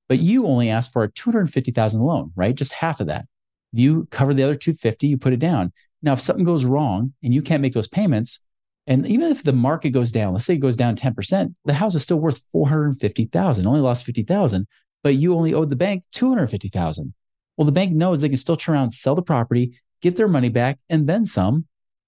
but 0.08 0.19
you 0.19 0.46
only 0.46 0.70
ask 0.70 0.93
for 0.93 1.02
a 1.02 1.11
250,000 1.11 2.00
loan, 2.00 2.32
right? 2.34 2.55
Just 2.55 2.72
half 2.72 3.00
of 3.00 3.08
that. 3.08 3.26
You 3.72 4.06
cover 4.11 4.32
the 4.32 4.43
other 4.43 4.55
250, 4.55 5.06
you 5.06 5.19
put 5.19 5.32
it 5.32 5.38
down. 5.38 5.72
Now, 6.02 6.12
if 6.12 6.20
something 6.20 6.44
goes 6.44 6.64
wrong 6.64 7.12
and 7.22 7.34
you 7.34 7.43
can't 7.43 7.62
make 7.62 7.75
those 7.75 7.88
payments, 7.88 8.40
and 8.86 9.06
even 9.06 9.31
if 9.31 9.42
the 9.42 9.52
market 9.52 9.90
goes 9.90 10.12
down, 10.12 10.32
let's 10.32 10.44
say 10.44 10.54
it 10.54 10.58
goes 10.58 10.76
down 10.76 10.96
10%, 10.96 11.54
the 11.64 11.75
house 11.75 11.94
is 11.94 12.02
still 12.02 12.20
worth 12.20 12.42
450,000, 12.52 13.66
only 13.66 13.81
lost 13.81 14.04
50,000, 14.04 14.66
but 15.02 15.14
you 15.14 15.34
only 15.34 15.54
owed 15.54 15.70
the 15.70 15.76
bank 15.76 16.04
250,000. 16.12 17.14
Well, 17.56 17.66
the 17.66 17.73
bank 17.73 17.92
knows 17.92 18.20
they 18.20 18.28
can 18.28 18.37
still 18.37 18.56
turn 18.56 18.75
around, 18.75 18.90
sell 18.90 19.14
the 19.14 19.23
property, 19.23 19.80
get 20.02 20.16
their 20.16 20.28
money 20.28 20.49
back, 20.50 20.78
and 20.90 21.06
then 21.06 21.25
some 21.25 21.66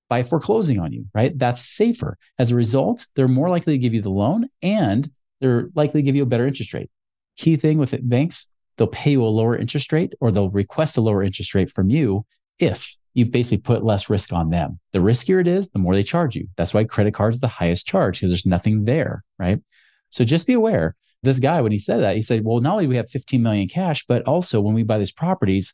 by 0.08 0.22
foreclosing 0.22 0.78
on 0.78 0.92
you, 0.92 1.06
right? 1.14 1.36
That's 1.36 1.64
safer. 1.64 2.16
As 2.38 2.50
a 2.50 2.54
result, 2.54 3.06
they're 3.14 3.28
more 3.28 3.48
likely 3.48 3.74
to 3.74 3.78
give 3.78 3.94
you 3.94 4.02
the 4.02 4.10
loan 4.10 4.48
and 4.62 5.08
they're 5.40 5.68
likely 5.74 6.00
to 6.00 6.04
give 6.04 6.16
you 6.16 6.22
a 6.22 6.26
better 6.26 6.46
interest 6.46 6.74
rate. 6.74 6.90
Key 7.36 7.56
thing 7.56 7.78
with 7.78 7.94
banks, 8.08 8.48
they'll 8.76 8.86
pay 8.86 9.12
you 9.12 9.24
a 9.24 9.26
lower 9.26 9.56
interest 9.56 9.92
rate 9.92 10.12
or 10.20 10.30
they'll 10.30 10.50
request 10.50 10.96
a 10.96 11.00
lower 11.00 11.22
interest 11.22 11.54
rate 11.54 11.70
from 11.72 11.90
you 11.90 12.24
if 12.58 12.96
you 13.16 13.24
basically 13.24 13.56
put 13.56 13.82
less 13.82 14.10
risk 14.10 14.34
on 14.34 14.50
them. 14.50 14.78
The 14.92 14.98
riskier 14.98 15.40
it 15.40 15.48
is, 15.48 15.70
the 15.70 15.78
more 15.78 15.94
they 15.94 16.02
charge 16.02 16.36
you. 16.36 16.48
That's 16.58 16.74
why 16.74 16.84
credit 16.84 17.14
cards 17.14 17.38
are 17.38 17.40
the 17.40 17.48
highest 17.48 17.86
charge 17.86 18.20
because 18.20 18.30
there's 18.30 18.44
nothing 18.44 18.84
there, 18.84 19.24
right? 19.38 19.58
So 20.10 20.22
just 20.22 20.46
be 20.46 20.52
aware. 20.52 20.94
This 21.22 21.40
guy, 21.40 21.62
when 21.62 21.72
he 21.72 21.78
said 21.78 22.02
that, 22.02 22.14
he 22.14 22.20
said, 22.20 22.44
well, 22.44 22.60
not 22.60 22.74
only 22.74 22.84
do 22.84 22.90
we 22.90 22.96
have 22.96 23.08
15 23.08 23.42
million 23.42 23.68
cash, 23.68 24.04
but 24.06 24.22
also 24.24 24.60
when 24.60 24.74
we 24.74 24.82
buy 24.82 24.98
these 24.98 25.12
properties, 25.12 25.72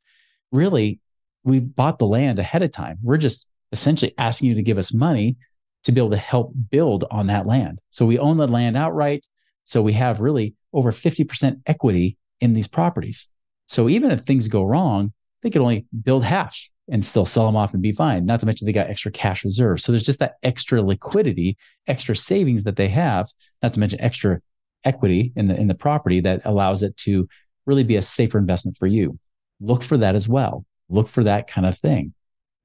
really, 0.52 1.00
we've 1.42 1.74
bought 1.74 1.98
the 1.98 2.06
land 2.06 2.38
ahead 2.38 2.62
of 2.62 2.70
time. 2.70 2.98
We're 3.02 3.16
just 3.16 3.48
essentially 3.72 4.14
asking 4.18 4.50
you 4.50 4.54
to 4.54 4.62
give 4.62 4.78
us 4.78 4.94
money 4.94 5.36
to 5.82 5.90
be 5.90 6.00
able 6.00 6.10
to 6.10 6.16
help 6.16 6.52
build 6.70 7.06
on 7.10 7.26
that 7.26 7.44
land. 7.44 7.80
So 7.90 8.06
we 8.06 8.20
own 8.20 8.36
the 8.36 8.46
land 8.46 8.76
outright. 8.76 9.26
So 9.64 9.82
we 9.82 9.94
have 9.94 10.20
really 10.20 10.54
over 10.72 10.92
50% 10.92 11.62
equity 11.66 12.16
in 12.40 12.52
these 12.52 12.68
properties. 12.68 13.28
So 13.66 13.88
even 13.88 14.12
if 14.12 14.20
things 14.20 14.46
go 14.46 14.62
wrong, 14.62 15.12
they 15.42 15.50
could 15.50 15.60
only 15.60 15.86
build 16.04 16.22
half 16.22 16.56
and 16.90 17.04
still 17.04 17.24
sell 17.24 17.46
them 17.46 17.56
off 17.56 17.72
and 17.72 17.82
be 17.82 17.92
fine. 17.92 18.26
Not 18.26 18.40
to 18.40 18.46
mention 18.46 18.66
they 18.66 18.72
got 18.72 18.90
extra 18.90 19.12
cash 19.12 19.44
reserves. 19.44 19.84
So 19.84 19.92
there's 19.92 20.04
just 20.04 20.18
that 20.18 20.36
extra 20.42 20.82
liquidity, 20.82 21.56
extra 21.86 22.16
savings 22.16 22.64
that 22.64 22.76
they 22.76 22.88
have, 22.88 23.30
not 23.62 23.72
to 23.74 23.80
mention 23.80 24.00
extra 24.00 24.40
equity 24.84 25.32
in 25.36 25.46
the 25.46 25.58
in 25.58 25.68
the 25.68 25.74
property 25.74 26.20
that 26.20 26.42
allows 26.44 26.82
it 26.82 26.96
to 26.96 27.28
really 27.66 27.84
be 27.84 27.96
a 27.96 28.02
safer 28.02 28.38
investment 28.38 28.76
for 28.76 28.86
you. 28.86 29.18
Look 29.60 29.82
for 29.82 29.96
that 29.98 30.16
as 30.16 30.28
well. 30.28 30.64
Look 30.88 31.08
for 31.08 31.22
that 31.24 31.46
kind 31.46 31.66
of 31.66 31.78
thing 31.78 32.14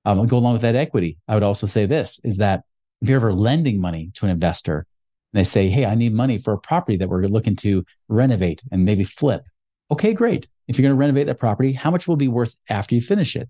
um, 0.08 0.26
go 0.26 0.38
along 0.38 0.54
with 0.54 0.62
that 0.62 0.76
equity. 0.76 1.18
I 1.28 1.34
would 1.34 1.44
also 1.44 1.68
say 1.68 1.86
this 1.86 2.22
is 2.24 2.38
that 2.38 2.64
if 3.02 3.10
you're 3.10 3.18
ever 3.18 3.34
lending 3.34 3.82
money 3.82 4.10
to 4.16 4.26
an 4.26 4.32
investor 4.32 4.88
and 5.34 5.40
they 5.40 5.44
say, 5.44 5.68
Hey, 5.68 5.86
I 5.86 5.96
need 5.96 6.14
money 6.14 6.38
for 6.38 6.54
a 6.54 6.58
property 6.58 6.98
that 6.98 7.10
we're 7.10 7.26
looking 7.26 7.58
to 7.58 7.84
renovate 8.08 8.64
and 8.72 8.86
maybe 8.86 9.04
flip. 9.04 9.46
Okay, 9.92 10.14
great. 10.14 10.48
If 10.68 10.78
you're 10.78 10.84
going 10.84 10.96
to 10.96 11.00
renovate 11.00 11.28
that 11.28 11.40
property, 11.40 11.74
how 11.74 11.92
much 11.92 12.08
will 12.08 12.16
be 12.16 12.30
worth 12.30 12.56
after 12.70 12.96
you 12.96 13.02
finish 13.02 13.36
it? 13.36 13.50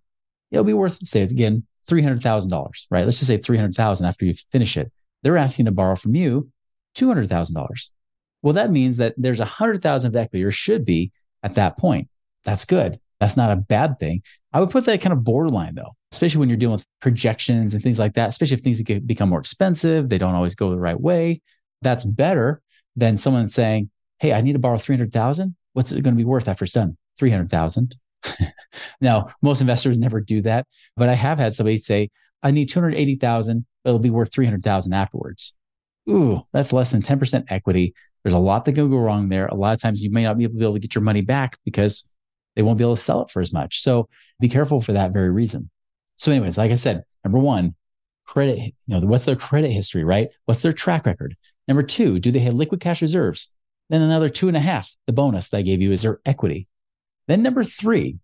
It'll 0.51 0.63
be 0.63 0.73
worth, 0.73 1.05
say 1.05 1.21
it's 1.21 1.31
again, 1.31 1.65
$300,000, 1.89 2.71
right? 2.91 3.05
Let's 3.05 3.17
just 3.17 3.27
say 3.27 3.37
300,000 3.37 4.05
after 4.05 4.25
you 4.25 4.33
finish 4.51 4.77
it. 4.77 4.91
They're 5.23 5.37
asking 5.37 5.65
to 5.65 5.71
borrow 5.71 5.95
from 5.95 6.15
you 6.15 6.49
$200,000. 6.95 7.89
Well, 8.41 8.53
that 8.53 8.71
means 8.71 8.97
that 8.97 9.15
there's 9.17 9.39
a 9.39 9.45
hundred 9.45 9.81
thousand 9.81 10.09
of 10.09 10.15
equity 10.15 10.43
or 10.43 10.51
should 10.51 10.85
be 10.85 11.11
at 11.43 11.55
that 11.55 11.77
point. 11.77 12.07
That's 12.43 12.65
good. 12.65 12.99
That's 13.19 13.37
not 13.37 13.51
a 13.51 13.55
bad 13.55 13.99
thing. 13.99 14.21
I 14.53 14.59
would 14.59 14.69
put 14.69 14.85
that 14.85 15.01
kind 15.01 15.13
of 15.13 15.23
borderline 15.23 15.75
though, 15.75 15.95
especially 16.11 16.39
when 16.39 16.49
you're 16.49 16.57
dealing 16.57 16.73
with 16.73 16.85
projections 17.01 17.73
and 17.73 17.81
things 17.81 17.99
like 17.99 18.13
that, 18.13 18.29
especially 18.29 18.55
if 18.55 18.61
things 18.61 18.81
become 18.81 19.29
more 19.29 19.39
expensive, 19.39 20.07
they 20.07 20.17
don't 20.17 20.35
always 20.35 20.55
go 20.55 20.69
the 20.69 20.77
right 20.77 20.99
way. 20.99 21.41
That's 21.81 22.05
better 22.05 22.61
than 22.95 23.17
someone 23.17 23.47
saying, 23.47 23.89
Hey, 24.19 24.33
I 24.33 24.41
need 24.41 24.53
to 24.53 24.59
borrow 24.59 24.77
300,000. 24.77 25.55
What's 25.73 25.91
it 25.91 26.01
going 26.01 26.15
to 26.15 26.17
be 26.17 26.25
worth 26.25 26.47
after 26.47 26.65
it's 26.65 26.73
done? 26.73 26.97
300,000. 27.19 27.95
now, 29.01 29.27
most 29.41 29.62
investors 29.62 29.97
never 29.97 30.21
do 30.21 30.41
that, 30.43 30.67
but 30.95 31.09
I 31.09 31.13
have 31.13 31.39
had 31.39 31.55
somebody 31.55 31.77
say, 31.77 32.09
I 32.43 32.51
need 32.51 32.69
280,000, 32.69 33.65
but 33.83 33.89
it'll 33.89 34.00
be 34.00 34.09
worth 34.09 34.31
300,000 34.31 34.93
afterwards. 34.93 35.53
Ooh, 36.09 36.41
that's 36.53 36.74
less 36.74 36.91
than 36.91 37.01
10% 37.01 37.45
equity. 37.50 37.93
There's 38.24 38.33
a 38.33 38.39
lot 38.39 38.65
that 38.65 38.74
can 38.74 38.89
go 38.89 38.97
wrong 38.97 39.29
there. 39.29 39.47
A 39.47 39.55
lot 39.55 39.74
of 39.74 39.81
times 39.81 40.03
you 40.03 40.12
may 40.12 40.24
not 40.24 40.38
be 40.38 40.43
able 40.43 40.74
to 40.74 40.79
get 40.79 40.95
your 40.95 41.03
money 41.03 41.21
back 41.21 41.57
because 41.65 42.05
they 42.55 42.62
won't 42.62 42.77
be 42.77 42.83
able 42.83 42.95
to 42.95 43.01
sell 43.01 43.21
it 43.21 43.31
for 43.31 43.41
as 43.41 43.53
much. 43.53 43.81
So 43.81 44.09
be 44.39 44.50
careful 44.50 44.81
for 44.81 44.93
that 44.93 45.13
very 45.13 45.29
reason. 45.29 45.69
So, 46.17 46.31
anyways, 46.31 46.57
like 46.57 46.71
I 46.71 46.75
said, 46.75 47.03
number 47.24 47.38
one, 47.38 47.75
credit, 48.25 48.57
you 48.57 48.74
know, 48.88 49.00
what's 49.01 49.25
their 49.25 49.36
credit 49.36 49.71
history, 49.71 50.03
right? 50.03 50.29
What's 50.45 50.62
their 50.62 50.74
track 50.74 51.05
record? 51.05 51.36
Number 51.67 51.83
two, 51.83 52.19
do 52.19 52.31
they 52.31 52.39
have 52.39 52.53
liquid 52.53 52.79
cash 52.79 53.01
reserves? 53.01 53.51
Then 53.89 54.01
another 54.01 54.29
two 54.29 54.47
and 54.47 54.57
a 54.57 54.62
half, 54.62 54.93
the 55.05 55.13
bonus 55.13 55.50
that 55.50 55.57
I 55.57 55.62
gave 55.62 55.81
you 55.81 55.91
is 55.91 56.01
their 56.01 56.19
equity. 56.25 56.67
Then 57.27 57.43
number 57.43 57.63
three, 57.63 58.17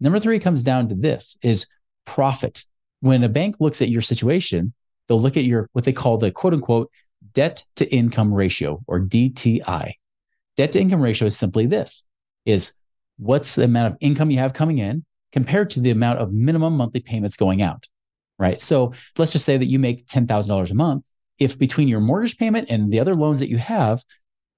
number 0.00 0.18
three 0.18 0.38
comes 0.38 0.62
down 0.62 0.88
to 0.88 0.94
this 0.94 1.38
is 1.42 1.66
profit. 2.04 2.64
When 3.00 3.22
a 3.22 3.28
bank 3.28 3.56
looks 3.60 3.82
at 3.82 3.90
your 3.90 4.02
situation, 4.02 4.72
they'll 5.06 5.20
look 5.20 5.36
at 5.36 5.44
your 5.44 5.68
what 5.72 5.84
they 5.84 5.92
call 5.92 6.18
the 6.18 6.30
quote 6.30 6.54
unquote 6.54 6.90
debt 7.34 7.62
to 7.76 7.92
income 7.92 8.32
ratio 8.32 8.82
or 8.86 9.00
DTI. 9.00 9.92
Debt 10.56 10.72
to 10.72 10.80
income 10.80 11.00
ratio 11.00 11.26
is 11.26 11.38
simply 11.38 11.66
this 11.66 12.04
is 12.44 12.72
what's 13.18 13.54
the 13.54 13.64
amount 13.64 13.92
of 13.92 13.98
income 14.00 14.30
you 14.30 14.38
have 14.38 14.54
coming 14.54 14.78
in 14.78 15.04
compared 15.32 15.70
to 15.70 15.80
the 15.80 15.90
amount 15.90 16.18
of 16.18 16.32
minimum 16.32 16.76
monthly 16.76 17.00
payments 17.00 17.36
going 17.36 17.62
out. 17.62 17.86
Right. 18.38 18.60
So 18.60 18.92
let's 19.16 19.32
just 19.32 19.44
say 19.44 19.56
that 19.56 19.66
you 19.66 19.78
make 19.78 20.06
$10,000 20.06 20.70
a 20.70 20.74
month. 20.74 21.04
If 21.38 21.58
between 21.58 21.88
your 21.88 22.00
mortgage 22.00 22.38
payment 22.38 22.70
and 22.70 22.90
the 22.90 23.00
other 23.00 23.14
loans 23.14 23.40
that 23.40 23.48
you 23.48 23.58
have, 23.58 24.02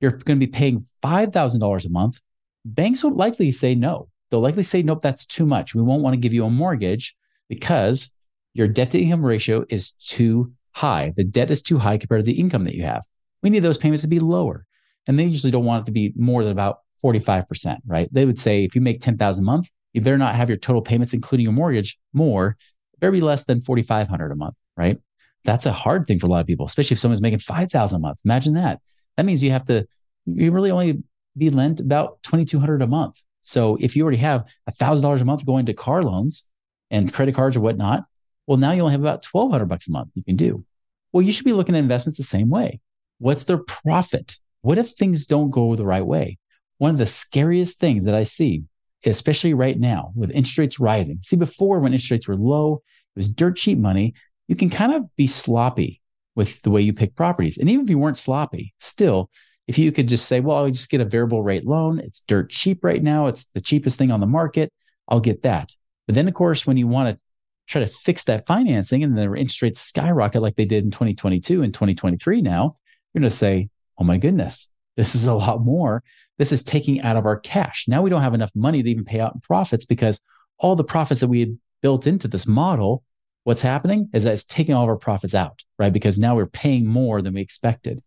you're 0.00 0.12
going 0.12 0.38
to 0.38 0.46
be 0.46 0.52
paying 0.52 0.86
$5,000 1.02 1.84
a 1.84 1.88
month, 1.88 2.20
banks 2.64 3.02
will 3.02 3.14
likely 3.14 3.50
say 3.52 3.74
no. 3.74 4.08
They'll 4.30 4.40
likely 4.40 4.62
say, 4.62 4.82
nope, 4.82 5.00
that's 5.00 5.26
too 5.26 5.44
much. 5.44 5.74
We 5.74 5.82
won't 5.82 6.02
want 6.02 6.14
to 6.14 6.20
give 6.20 6.32
you 6.32 6.44
a 6.44 6.50
mortgage 6.50 7.16
because 7.48 8.10
your 8.54 8.68
debt 8.68 8.90
to 8.90 9.00
income 9.00 9.24
ratio 9.24 9.64
is 9.68 9.92
too 9.92 10.52
high. 10.72 11.12
The 11.16 11.24
debt 11.24 11.50
is 11.50 11.62
too 11.62 11.78
high 11.78 11.98
compared 11.98 12.24
to 12.24 12.30
the 12.30 12.38
income 12.38 12.64
that 12.64 12.74
you 12.74 12.84
have. 12.84 13.02
We 13.42 13.50
need 13.50 13.60
those 13.60 13.78
payments 13.78 14.02
to 14.02 14.08
be 14.08 14.20
lower. 14.20 14.66
And 15.06 15.18
they 15.18 15.24
usually 15.24 15.50
don't 15.50 15.64
want 15.64 15.84
it 15.84 15.86
to 15.86 15.92
be 15.92 16.12
more 16.16 16.44
than 16.44 16.52
about 16.52 16.78
45%, 17.02 17.78
right? 17.86 18.08
They 18.12 18.24
would 18.24 18.38
say 18.38 18.64
if 18.64 18.74
you 18.74 18.80
make 18.80 19.00
10,000 19.00 19.42
a 19.42 19.44
month, 19.44 19.68
you 19.92 20.00
better 20.00 20.18
not 20.18 20.36
have 20.36 20.48
your 20.48 20.58
total 20.58 20.82
payments, 20.82 21.14
including 21.14 21.44
your 21.44 21.52
mortgage, 21.52 21.98
more, 22.12 22.56
better 23.00 23.10
be 23.10 23.20
less 23.20 23.44
than 23.44 23.60
4,500 23.60 24.30
a 24.30 24.36
month, 24.36 24.54
right? 24.76 24.98
That's 25.44 25.66
a 25.66 25.72
hard 25.72 26.06
thing 26.06 26.18
for 26.18 26.26
a 26.26 26.30
lot 26.30 26.40
of 26.40 26.46
people, 26.46 26.66
especially 26.66 26.94
if 26.94 27.00
someone's 27.00 27.22
making 27.22 27.38
5,000 27.40 27.96
a 27.96 27.98
month. 27.98 28.20
Imagine 28.24 28.54
that. 28.54 28.80
That 29.16 29.24
means 29.24 29.42
you 29.42 29.50
have 29.50 29.64
to, 29.64 29.86
you 30.26 30.52
really 30.52 30.70
only 30.70 31.02
be 31.36 31.50
lent 31.50 31.80
about 31.80 32.22
2,200 32.22 32.82
a 32.82 32.86
month. 32.86 33.20
So 33.42 33.76
if 33.80 33.96
you 33.96 34.02
already 34.02 34.18
have 34.18 34.46
$1,000 34.70 35.20
a 35.20 35.24
month 35.24 35.46
going 35.46 35.66
to 35.66 35.74
car 35.74 36.02
loans 36.02 36.46
and 36.90 37.12
credit 37.12 37.34
cards 37.34 37.56
or 37.56 37.60
whatnot, 37.60 38.04
well, 38.46 38.58
now 38.58 38.72
you 38.72 38.82
only 38.82 38.92
have 38.92 39.00
about 39.00 39.24
1200 39.24 39.66
bucks 39.66 39.88
a 39.88 39.92
month 39.92 40.10
you 40.14 40.24
can 40.24 40.36
do. 40.36 40.64
Well, 41.12 41.22
you 41.22 41.32
should 41.32 41.44
be 41.44 41.52
looking 41.52 41.74
at 41.74 41.78
investments 41.78 42.18
the 42.18 42.24
same 42.24 42.48
way. 42.48 42.80
What's 43.18 43.44
their 43.44 43.58
profit? 43.58 44.36
What 44.62 44.78
if 44.78 44.90
things 44.90 45.26
don't 45.26 45.50
go 45.50 45.76
the 45.76 45.86
right 45.86 46.04
way? 46.04 46.38
One 46.78 46.90
of 46.90 46.98
the 46.98 47.06
scariest 47.06 47.78
things 47.78 48.04
that 48.04 48.14
I 48.14 48.24
see, 48.24 48.64
especially 49.04 49.54
right 49.54 49.78
now 49.78 50.12
with 50.14 50.30
interest 50.30 50.58
rates 50.58 50.80
rising. 50.80 51.18
See, 51.22 51.36
before 51.36 51.80
when 51.80 51.92
interest 51.92 52.10
rates 52.10 52.28
were 52.28 52.36
low, 52.36 52.82
it 53.14 53.18
was 53.18 53.28
dirt 53.28 53.56
cheap 53.56 53.78
money. 53.78 54.14
You 54.48 54.56
can 54.56 54.70
kind 54.70 54.92
of 54.92 55.04
be 55.16 55.26
sloppy 55.26 56.00
with 56.34 56.60
the 56.62 56.70
way 56.70 56.80
you 56.80 56.92
pick 56.92 57.14
properties. 57.14 57.58
And 57.58 57.68
even 57.68 57.84
if 57.84 57.90
you 57.90 57.98
weren't 57.98 58.18
sloppy, 58.18 58.74
still, 58.78 59.30
if 59.70 59.78
you 59.78 59.92
could 59.92 60.08
just 60.08 60.26
say, 60.26 60.40
well, 60.40 60.56
I'll 60.56 60.68
just 60.68 60.90
get 60.90 61.00
a 61.00 61.04
variable 61.04 61.44
rate 61.44 61.64
loan, 61.64 62.00
it's 62.00 62.22
dirt 62.26 62.50
cheap 62.50 62.82
right 62.82 63.00
now, 63.00 63.28
it's 63.28 63.44
the 63.54 63.60
cheapest 63.60 63.96
thing 63.98 64.10
on 64.10 64.18
the 64.18 64.26
market, 64.26 64.72
I'll 65.06 65.20
get 65.20 65.42
that. 65.42 65.70
But 66.08 66.16
then, 66.16 66.26
of 66.26 66.34
course, 66.34 66.66
when 66.66 66.76
you 66.76 66.88
want 66.88 67.16
to 67.16 67.24
try 67.68 67.80
to 67.80 67.86
fix 67.86 68.24
that 68.24 68.48
financing 68.48 69.04
and 69.04 69.16
the 69.16 69.22
interest 69.26 69.62
rates 69.62 69.80
skyrocket 69.80 70.42
like 70.42 70.56
they 70.56 70.64
did 70.64 70.82
in 70.82 70.90
2022 70.90 71.62
and 71.62 71.72
2023 71.72 72.42
now, 72.42 72.78
you're 73.14 73.20
going 73.20 73.30
to 73.30 73.36
say, 73.36 73.68
oh 73.96 74.02
my 74.02 74.16
goodness, 74.16 74.70
this 74.96 75.14
is 75.14 75.26
a 75.26 75.34
lot 75.34 75.60
more. 75.60 76.02
This 76.36 76.50
is 76.50 76.64
taking 76.64 77.00
out 77.02 77.16
of 77.16 77.24
our 77.24 77.38
cash. 77.38 77.84
Now 77.86 78.02
we 78.02 78.10
don't 78.10 78.22
have 78.22 78.34
enough 78.34 78.50
money 78.56 78.82
to 78.82 78.90
even 78.90 79.04
pay 79.04 79.20
out 79.20 79.36
in 79.36 79.40
profits 79.40 79.84
because 79.84 80.20
all 80.58 80.74
the 80.74 80.82
profits 80.82 81.20
that 81.20 81.28
we 81.28 81.38
had 81.38 81.56
built 81.80 82.08
into 82.08 82.26
this 82.26 82.48
model, 82.48 83.04
what's 83.44 83.62
happening 83.62 84.10
is 84.12 84.24
that 84.24 84.32
it's 84.32 84.44
taking 84.44 84.74
all 84.74 84.82
of 84.82 84.88
our 84.88 84.96
profits 84.96 85.36
out, 85.36 85.62
right? 85.78 85.92
Because 85.92 86.18
now 86.18 86.34
we're 86.34 86.46
paying 86.46 86.88
more 86.88 87.22
than 87.22 87.34
we 87.34 87.40
expected. 87.40 88.02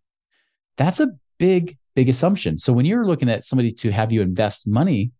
That's 0.76 1.00
a 1.00 1.08
big, 1.44 1.78
big 1.94 2.08
assumption. 2.08 2.58
So 2.58 2.72
when 2.72 2.86
you're 2.86 3.06
looking 3.06 3.30
at 3.30 3.44
somebody 3.44 3.70
to 3.70 3.92
have 3.92 4.14
you 4.14 4.22
invest 4.22 4.66
money, 4.66 5.12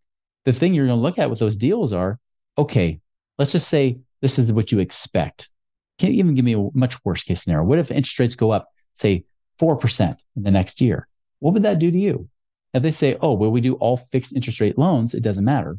the 0.46 0.54
thing 0.54 0.72
you're 0.72 0.86
going 0.86 0.96
to 0.96 1.02
look 1.02 1.18
at 1.18 1.28
with 1.28 1.38
those 1.38 1.58
deals 1.58 1.92
are 1.92 2.18
okay, 2.56 2.98
let's 3.38 3.52
just 3.52 3.68
say 3.68 3.98
this 4.22 4.38
is 4.38 4.50
what 4.50 4.72
you 4.72 4.78
expect. 4.78 5.50
Can 5.98 6.12
you 6.12 6.20
even 6.20 6.34
give 6.34 6.46
me 6.46 6.54
a 6.54 6.70
much 6.72 7.04
worse 7.04 7.24
case 7.24 7.42
scenario? 7.42 7.66
What 7.66 7.78
if 7.78 7.90
interest 7.90 8.18
rates 8.18 8.36
go 8.36 8.52
up, 8.52 8.64
say 8.94 9.26
4% 9.60 10.16
in 10.36 10.42
the 10.42 10.50
next 10.50 10.80
year? 10.80 11.06
What 11.40 11.52
would 11.52 11.64
that 11.64 11.78
do 11.78 11.90
to 11.90 11.98
you? 11.98 12.26
If 12.72 12.82
they 12.82 12.90
say, 12.90 13.18
oh, 13.20 13.34
well, 13.34 13.50
we 13.50 13.60
do 13.60 13.74
all 13.74 13.98
fixed 13.98 14.34
interest 14.34 14.62
rate 14.62 14.78
loans, 14.78 15.12
it 15.12 15.22
doesn't 15.22 15.44
matter. 15.44 15.76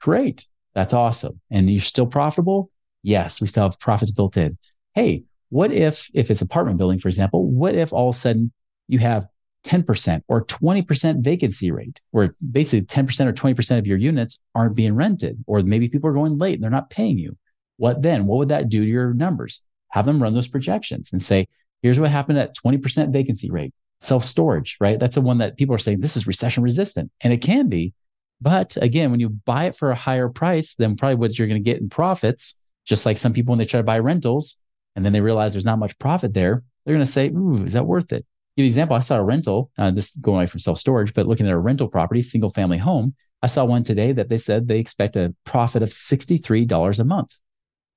Great. 0.00 0.46
That's 0.74 0.94
awesome. 0.94 1.38
And 1.50 1.68
you're 1.68 1.82
still 1.82 2.06
profitable? 2.06 2.70
Yes, 3.02 3.42
we 3.42 3.46
still 3.46 3.64
have 3.64 3.78
profits 3.78 4.10
built 4.10 4.38
in. 4.38 4.56
Hey, 4.94 5.24
what 5.50 5.70
if, 5.70 6.08
if 6.14 6.30
it's 6.30 6.40
apartment 6.40 6.78
building, 6.78 6.98
for 6.98 7.08
example, 7.08 7.46
what 7.46 7.74
if 7.74 7.92
all 7.92 8.08
of 8.08 8.14
a 8.14 8.18
sudden 8.18 8.52
you 8.88 8.98
have 8.98 9.26
10% 9.64 10.22
or 10.28 10.44
20% 10.44 11.24
vacancy 11.24 11.70
rate, 11.70 12.00
where 12.10 12.34
basically 12.50 12.86
10% 12.86 13.26
or 13.26 13.32
20% 13.32 13.78
of 13.78 13.86
your 13.86 13.98
units 13.98 14.40
aren't 14.54 14.74
being 14.74 14.94
rented, 14.94 15.42
or 15.46 15.60
maybe 15.60 15.88
people 15.88 16.10
are 16.10 16.14
going 16.14 16.38
late 16.38 16.54
and 16.54 16.62
they're 16.62 16.70
not 16.70 16.90
paying 16.90 17.18
you? 17.18 17.36
What 17.76 18.02
then? 18.02 18.26
What 18.26 18.38
would 18.38 18.48
that 18.48 18.68
do 18.68 18.84
to 18.84 18.90
your 18.90 19.14
numbers? 19.14 19.62
Have 19.90 20.06
them 20.06 20.22
run 20.22 20.34
those 20.34 20.48
projections 20.48 21.12
and 21.12 21.22
say, 21.22 21.48
here's 21.82 22.00
what 22.00 22.10
happened 22.10 22.38
at 22.38 22.56
20% 22.56 23.12
vacancy 23.12 23.50
rate. 23.50 23.74
Self 24.00 24.24
storage, 24.24 24.76
right? 24.80 24.98
That's 24.98 25.14
the 25.14 25.20
one 25.20 25.38
that 25.38 25.56
people 25.56 25.74
are 25.74 25.78
saying 25.78 26.00
this 26.00 26.16
is 26.16 26.26
recession 26.26 26.62
resistant. 26.62 27.10
And 27.20 27.32
it 27.32 27.38
can 27.38 27.68
be. 27.68 27.92
But 28.40 28.76
again, 28.80 29.12
when 29.12 29.20
you 29.20 29.28
buy 29.28 29.66
it 29.66 29.76
for 29.76 29.92
a 29.92 29.96
higher 29.96 30.28
price 30.28 30.74
than 30.74 30.96
probably 30.96 31.14
what 31.14 31.38
you're 31.38 31.46
going 31.46 31.62
to 31.62 31.70
get 31.70 31.80
in 31.80 31.88
profits, 31.88 32.56
just 32.84 33.06
like 33.06 33.18
some 33.18 33.32
people 33.32 33.52
when 33.52 33.60
they 33.60 33.64
try 33.64 33.78
to 33.78 33.84
buy 33.84 34.00
rentals 34.00 34.56
and 34.96 35.04
then 35.04 35.12
they 35.12 35.20
realize 35.20 35.52
there's 35.52 35.64
not 35.64 35.78
much 35.78 35.98
profit 35.98 36.34
there, 36.34 36.64
they're 36.84 36.94
going 36.94 37.06
to 37.06 37.12
say, 37.12 37.28
Ooh, 37.28 37.62
is 37.62 37.74
that 37.74 37.86
worth 37.86 38.12
it? 38.12 38.26
Give 38.56 38.64
an 38.64 38.66
example. 38.66 38.96
I 38.96 39.00
saw 39.00 39.16
a 39.16 39.24
rental. 39.24 39.70
Uh, 39.78 39.90
this 39.90 40.12
is 40.12 40.20
going 40.20 40.36
away 40.36 40.46
from 40.46 40.60
self 40.60 40.78
storage, 40.78 41.14
but 41.14 41.26
looking 41.26 41.46
at 41.46 41.52
a 41.52 41.58
rental 41.58 41.88
property, 41.88 42.20
single 42.20 42.50
family 42.50 42.78
home, 42.78 43.14
I 43.42 43.46
saw 43.46 43.64
one 43.64 43.82
today 43.82 44.12
that 44.12 44.28
they 44.28 44.38
said 44.38 44.68
they 44.68 44.78
expect 44.78 45.16
a 45.16 45.34
profit 45.44 45.82
of 45.82 45.90
$63 45.90 46.98
a 46.98 47.04
month. 47.04 47.36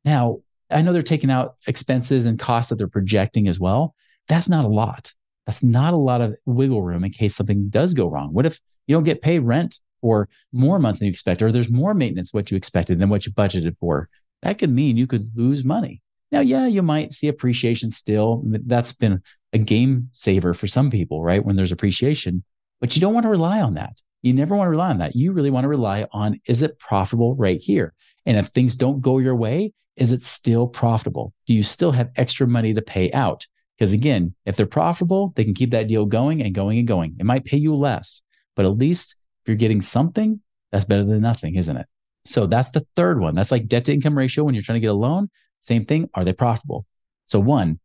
Now, 0.06 0.40
I 0.72 0.82
know 0.82 0.94
they're 0.94 1.04
taking 1.04 1.30
out 1.30 1.56
expenses 1.68 2.26
and 2.26 2.40
costs 2.40 2.70
that 2.70 2.78
they're 2.78 2.88
projecting 2.88 3.48
as 3.48 3.60
well. 3.60 3.96
That's 4.28 4.50
not 4.50 4.66
a 4.66 4.70
lot. 4.70 5.14
That's 5.46 5.62
not 5.62 5.94
a 5.94 5.98
lot 5.98 6.22
of 6.22 6.36
wiggle 6.46 6.82
room 6.82 7.04
in 7.04 7.12
case 7.12 7.36
something 7.36 7.70
does 7.70 7.94
go 7.94 8.08
wrong. 8.08 8.34
What 8.34 8.46
if 8.46 8.60
you 8.88 8.96
don't 8.96 9.04
get 9.04 9.22
paid 9.22 9.40
rent 9.40 9.80
for 10.02 10.30
more 10.52 10.80
months 10.80 11.00
than 11.00 11.08
you 11.08 11.12
expect, 11.12 11.42
or 11.42 11.52
there's 11.52 11.70
more 11.70 11.94
maintenance 11.94 12.34
what 12.34 12.50
you 12.50 12.58
expected 12.58 13.00
than 13.00 13.10
what 13.10 13.26
you 13.26 13.32
budgeted 13.32 13.78
for? 13.80 14.10
That 14.42 14.58
could 14.58 14.72
mean 14.72 14.98
you 14.98 15.08
could 15.08 15.32
lose 15.36 15.64
money. 15.64 16.02
Now, 16.32 16.40
yeah, 16.40 16.66
you 16.66 16.82
might 16.82 17.14
see 17.14 17.28
appreciation 17.28 17.92
still. 17.92 18.44
That's 18.46 18.94
been 18.94 19.22
a 19.56 19.58
game 19.58 20.10
saver 20.12 20.54
for 20.54 20.68
some 20.68 20.92
people, 20.92 21.24
right? 21.24 21.44
When 21.44 21.56
there's 21.56 21.72
appreciation, 21.72 22.44
but 22.82 22.94
you 22.96 23.00
don't 23.00 23.14
want 23.14 23.24
to 23.24 23.30
rely 23.30 23.62
on 23.62 23.76
that. 23.76 24.02
You 24.22 24.34
never 24.34 24.54
want 24.54 24.68
to 24.68 24.72
rely 24.72 24.90
on 24.90 24.98
that. 24.98 25.16
You 25.16 25.32
really 25.32 25.50
want 25.50 25.64
to 25.64 25.70
rely 25.70 26.06
on 26.12 26.42
is 26.46 26.62
it 26.62 26.78
profitable 26.78 27.36
right 27.36 27.62
here? 27.62 27.94
And 28.26 28.38
if 28.38 28.48
things 28.48 28.76
don't 28.76 29.00
go 29.00 29.18
your 29.18 29.36
way, 29.36 29.72
is 29.96 30.12
it 30.12 30.24
still 30.24 30.68
profitable? 30.68 31.34
Do 31.48 31.54
you 31.54 31.64
still 31.64 31.94
have 31.94 32.12
extra 32.18 32.46
money 32.46 32.74
to 32.74 32.82
pay 32.82 33.12
out? 33.14 33.48
Because 33.78 33.94
again, 33.94 34.36
if 34.46 34.58
they're 34.58 34.66
profitable, 34.66 35.32
they 35.36 35.46
can 35.46 35.54
keep 35.54 35.72
that 35.72 35.88
deal 35.88 36.06
going 36.06 36.42
and 36.42 36.54
going 36.54 36.78
and 36.78 36.88
going. 36.88 37.16
It 37.18 37.26
might 37.26 37.46
pay 37.46 37.58
you 37.58 37.76
less, 37.76 38.24
but 38.58 38.66
at 38.66 38.78
least 38.78 39.16
if 39.44 39.48
you're 39.48 39.56
getting 39.56 39.82
something, 39.82 40.42
that's 40.72 40.86
better 40.86 41.06
than 41.06 41.22
nothing, 41.22 41.56
isn't 41.56 41.78
it? 41.78 41.88
So 42.26 42.46
that's 42.46 42.72
the 42.72 42.86
third 42.98 43.22
one. 43.22 43.36
That's 43.36 43.52
like 43.52 43.68
debt 43.68 43.86
to 43.86 43.94
income 43.94 44.18
ratio 44.18 44.44
when 44.44 44.54
you're 44.54 44.64
trying 44.64 44.78
to 44.78 44.82
get 44.82 44.92
a 44.92 44.94
loan. 44.94 45.30
Same 45.62 45.86
thing. 45.86 46.10
Are 46.14 46.26
they 46.26 46.34
profitable? 46.34 46.86
So 47.28 47.40
one, 47.40 47.80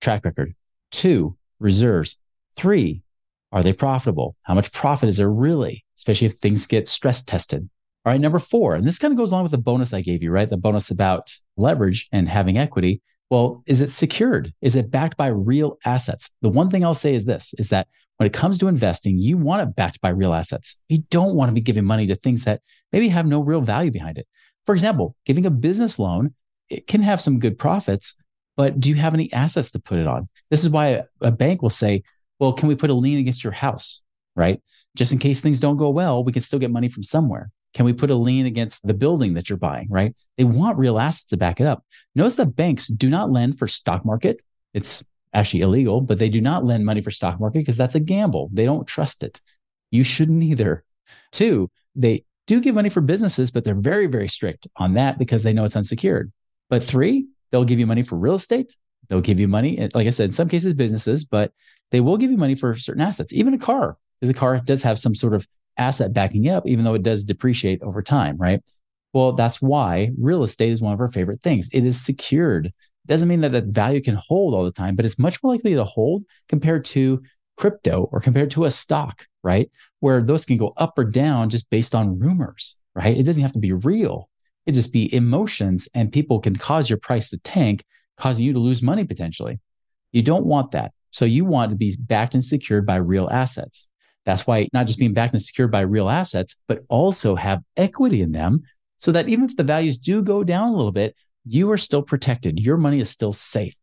track 0.00 0.24
record. 0.24 0.54
Two, 0.90 1.36
reserves. 1.58 2.18
Three, 2.56 3.02
are 3.52 3.62
they 3.62 3.72
profitable? 3.72 4.36
How 4.42 4.54
much 4.54 4.72
profit 4.72 5.08
is 5.08 5.16
there 5.16 5.30
really, 5.30 5.84
especially 5.98 6.26
if 6.26 6.34
things 6.34 6.66
get 6.66 6.88
stress 6.88 7.22
tested? 7.22 7.68
All 8.04 8.12
right, 8.12 8.20
number 8.20 8.38
four, 8.38 8.74
and 8.74 8.86
this 8.86 8.98
kind 8.98 9.12
of 9.12 9.18
goes 9.18 9.30
along 9.32 9.42
with 9.42 9.52
the 9.52 9.58
bonus 9.58 9.92
I 9.92 10.00
gave 10.00 10.22
you, 10.22 10.30
right? 10.30 10.48
The 10.48 10.56
bonus 10.56 10.90
about 10.90 11.34
leverage 11.56 12.08
and 12.12 12.28
having 12.28 12.56
equity. 12.56 13.02
Well, 13.28 13.62
is 13.66 13.80
it 13.80 13.90
secured? 13.90 14.52
Is 14.60 14.74
it 14.74 14.90
backed 14.90 15.16
by 15.16 15.28
real 15.28 15.78
assets? 15.84 16.30
The 16.40 16.48
one 16.48 16.70
thing 16.70 16.84
I'll 16.84 16.94
say 16.94 17.14
is 17.14 17.24
this 17.24 17.54
is 17.58 17.68
that 17.68 17.88
when 18.16 18.26
it 18.26 18.32
comes 18.32 18.58
to 18.58 18.68
investing, 18.68 19.18
you 19.18 19.36
want 19.36 19.62
it 19.62 19.76
backed 19.76 20.00
by 20.00 20.08
real 20.10 20.34
assets. 20.34 20.76
You 20.88 20.98
don't 21.10 21.34
want 21.34 21.48
to 21.50 21.54
be 21.54 21.60
giving 21.60 21.84
money 21.84 22.06
to 22.06 22.14
things 22.16 22.44
that 22.44 22.62
maybe 22.92 23.08
have 23.08 23.26
no 23.26 23.40
real 23.40 23.60
value 23.60 23.90
behind 23.90 24.18
it. 24.18 24.26
For 24.66 24.74
example, 24.74 25.14
giving 25.24 25.46
a 25.46 25.50
business 25.50 25.98
loan, 25.98 26.34
it 26.68 26.86
can 26.86 27.02
have 27.02 27.20
some 27.20 27.38
good 27.38 27.58
profits, 27.58 28.16
but 28.56 28.78
do 28.80 28.88
you 28.90 28.96
have 28.96 29.14
any 29.14 29.32
assets 29.32 29.70
to 29.72 29.78
put 29.78 29.98
it 29.98 30.06
on? 30.06 30.28
This 30.50 30.64
is 30.64 30.70
why 30.70 30.88
a, 30.88 31.04
a 31.20 31.30
bank 31.30 31.62
will 31.62 31.70
say, 31.70 32.02
well, 32.38 32.52
can 32.52 32.68
we 32.68 32.74
put 32.74 32.90
a 32.90 32.94
lien 32.94 33.18
against 33.18 33.44
your 33.44 33.52
house? 33.52 34.02
Right? 34.36 34.62
Just 34.96 35.12
in 35.12 35.18
case 35.18 35.40
things 35.40 35.60
don't 35.60 35.76
go 35.76 35.90
well, 35.90 36.24
we 36.24 36.32
can 36.32 36.42
still 36.42 36.58
get 36.58 36.70
money 36.70 36.88
from 36.88 37.02
somewhere. 37.02 37.50
Can 37.74 37.84
we 37.84 37.92
put 37.92 38.10
a 38.10 38.14
lien 38.14 38.46
against 38.46 38.86
the 38.86 38.94
building 38.94 39.34
that 39.34 39.48
you're 39.48 39.58
buying? 39.58 39.88
Right? 39.90 40.14
They 40.36 40.44
want 40.44 40.78
real 40.78 40.98
assets 40.98 41.26
to 41.26 41.36
back 41.36 41.60
it 41.60 41.66
up. 41.66 41.84
Notice 42.14 42.36
that 42.36 42.56
banks 42.56 42.88
do 42.88 43.08
not 43.08 43.30
lend 43.30 43.58
for 43.58 43.68
stock 43.68 44.04
market. 44.04 44.40
It's 44.74 45.04
actually 45.32 45.60
illegal, 45.60 46.00
but 46.00 46.18
they 46.18 46.28
do 46.28 46.40
not 46.40 46.64
lend 46.64 46.84
money 46.84 47.00
for 47.00 47.10
stock 47.10 47.38
market 47.40 47.60
because 47.60 47.76
that's 47.76 47.94
a 47.94 48.00
gamble. 48.00 48.50
They 48.52 48.64
don't 48.64 48.86
trust 48.86 49.22
it. 49.22 49.40
You 49.90 50.02
shouldn't 50.02 50.42
either. 50.42 50.84
Two, 51.32 51.70
they 51.94 52.24
do 52.46 52.60
give 52.60 52.74
money 52.74 52.88
for 52.88 53.00
businesses, 53.00 53.50
but 53.50 53.64
they're 53.64 53.74
very, 53.74 54.06
very 54.06 54.28
strict 54.28 54.66
on 54.76 54.94
that 54.94 55.18
because 55.18 55.42
they 55.42 55.52
know 55.52 55.64
it's 55.64 55.76
unsecured. 55.76 56.32
But 56.68 56.82
three, 56.82 57.26
they'll 57.50 57.64
give 57.64 57.78
you 57.78 57.86
money 57.86 58.02
for 58.02 58.16
real 58.16 58.34
estate. 58.34 58.74
They'll 59.08 59.20
give 59.20 59.40
you 59.40 59.48
money, 59.48 59.88
like 59.94 60.06
I 60.06 60.10
said, 60.10 60.30
in 60.30 60.32
some 60.32 60.48
cases, 60.48 60.74
businesses, 60.74 61.24
but 61.24 61.52
they 61.90 62.00
will 62.00 62.16
give 62.16 62.30
you 62.30 62.36
money 62.36 62.54
for 62.54 62.76
certain 62.76 63.02
assets, 63.02 63.32
even 63.32 63.54
a 63.54 63.58
car, 63.58 63.96
because 64.20 64.30
a 64.30 64.38
car 64.38 64.60
does 64.60 64.82
have 64.82 64.98
some 64.98 65.14
sort 65.14 65.34
of 65.34 65.46
asset 65.76 66.12
backing 66.12 66.44
it 66.44 66.50
up, 66.50 66.66
even 66.66 66.84
though 66.84 66.94
it 66.94 67.02
does 67.02 67.24
depreciate 67.24 67.82
over 67.82 68.02
time, 68.02 68.36
right? 68.36 68.62
Well, 69.12 69.32
that's 69.32 69.60
why 69.60 70.12
real 70.18 70.44
estate 70.44 70.70
is 70.70 70.80
one 70.80 70.92
of 70.92 71.00
our 71.00 71.10
favorite 71.10 71.42
things. 71.42 71.68
It 71.72 71.84
is 71.84 72.00
secured. 72.00 72.66
It 72.66 72.72
Doesn't 73.06 73.28
mean 73.28 73.40
that 73.40 73.52
that 73.52 73.64
value 73.64 74.00
can 74.00 74.14
hold 74.16 74.54
all 74.54 74.64
the 74.64 74.70
time, 74.70 74.94
but 74.94 75.04
it's 75.04 75.18
much 75.18 75.42
more 75.42 75.54
likely 75.54 75.74
to 75.74 75.84
hold 75.84 76.24
compared 76.48 76.84
to 76.86 77.22
crypto 77.56 78.08
or 78.12 78.20
compared 78.20 78.52
to 78.52 78.64
a 78.64 78.70
stock, 78.70 79.26
right? 79.42 79.68
Where 79.98 80.22
those 80.22 80.44
can 80.44 80.56
go 80.56 80.72
up 80.76 80.96
or 80.96 81.04
down 81.04 81.50
just 81.50 81.68
based 81.70 81.94
on 81.94 82.18
rumors, 82.18 82.76
right? 82.94 83.16
It 83.16 83.24
doesn't 83.24 83.42
have 83.42 83.52
to 83.52 83.58
be 83.58 83.72
real. 83.72 84.28
It 84.66 84.72
just 84.72 84.92
be 84.92 85.12
emotions 85.14 85.88
and 85.94 86.12
people 86.12 86.40
can 86.40 86.56
cause 86.56 86.88
your 86.88 86.98
price 86.98 87.30
to 87.30 87.38
tank, 87.38 87.84
causing 88.16 88.44
you 88.44 88.52
to 88.52 88.58
lose 88.58 88.82
money 88.82 89.04
potentially. 89.04 89.58
You 90.12 90.22
don't 90.22 90.46
want 90.46 90.72
that. 90.72 90.92
So 91.10 91.24
you 91.24 91.44
want 91.44 91.70
to 91.70 91.76
be 91.76 91.96
backed 91.98 92.34
and 92.34 92.44
secured 92.44 92.86
by 92.86 92.96
real 92.96 93.28
assets. 93.30 93.88
That's 94.26 94.46
why 94.46 94.68
not 94.72 94.86
just 94.86 94.98
being 94.98 95.14
backed 95.14 95.32
and 95.32 95.42
secured 95.42 95.72
by 95.72 95.80
real 95.80 96.08
assets, 96.08 96.56
but 96.68 96.84
also 96.88 97.34
have 97.34 97.62
equity 97.76 98.20
in 98.20 98.32
them 98.32 98.62
so 98.98 99.12
that 99.12 99.28
even 99.28 99.46
if 99.46 99.56
the 99.56 99.64
values 99.64 99.98
do 99.98 100.22
go 100.22 100.44
down 100.44 100.68
a 100.68 100.76
little 100.76 100.92
bit, 100.92 101.16
you 101.44 101.70
are 101.70 101.78
still 101.78 102.02
protected. 102.02 102.60
Your 102.60 102.76
money 102.76 103.00
is 103.00 103.10
still 103.10 103.32
safe. 103.32 103.74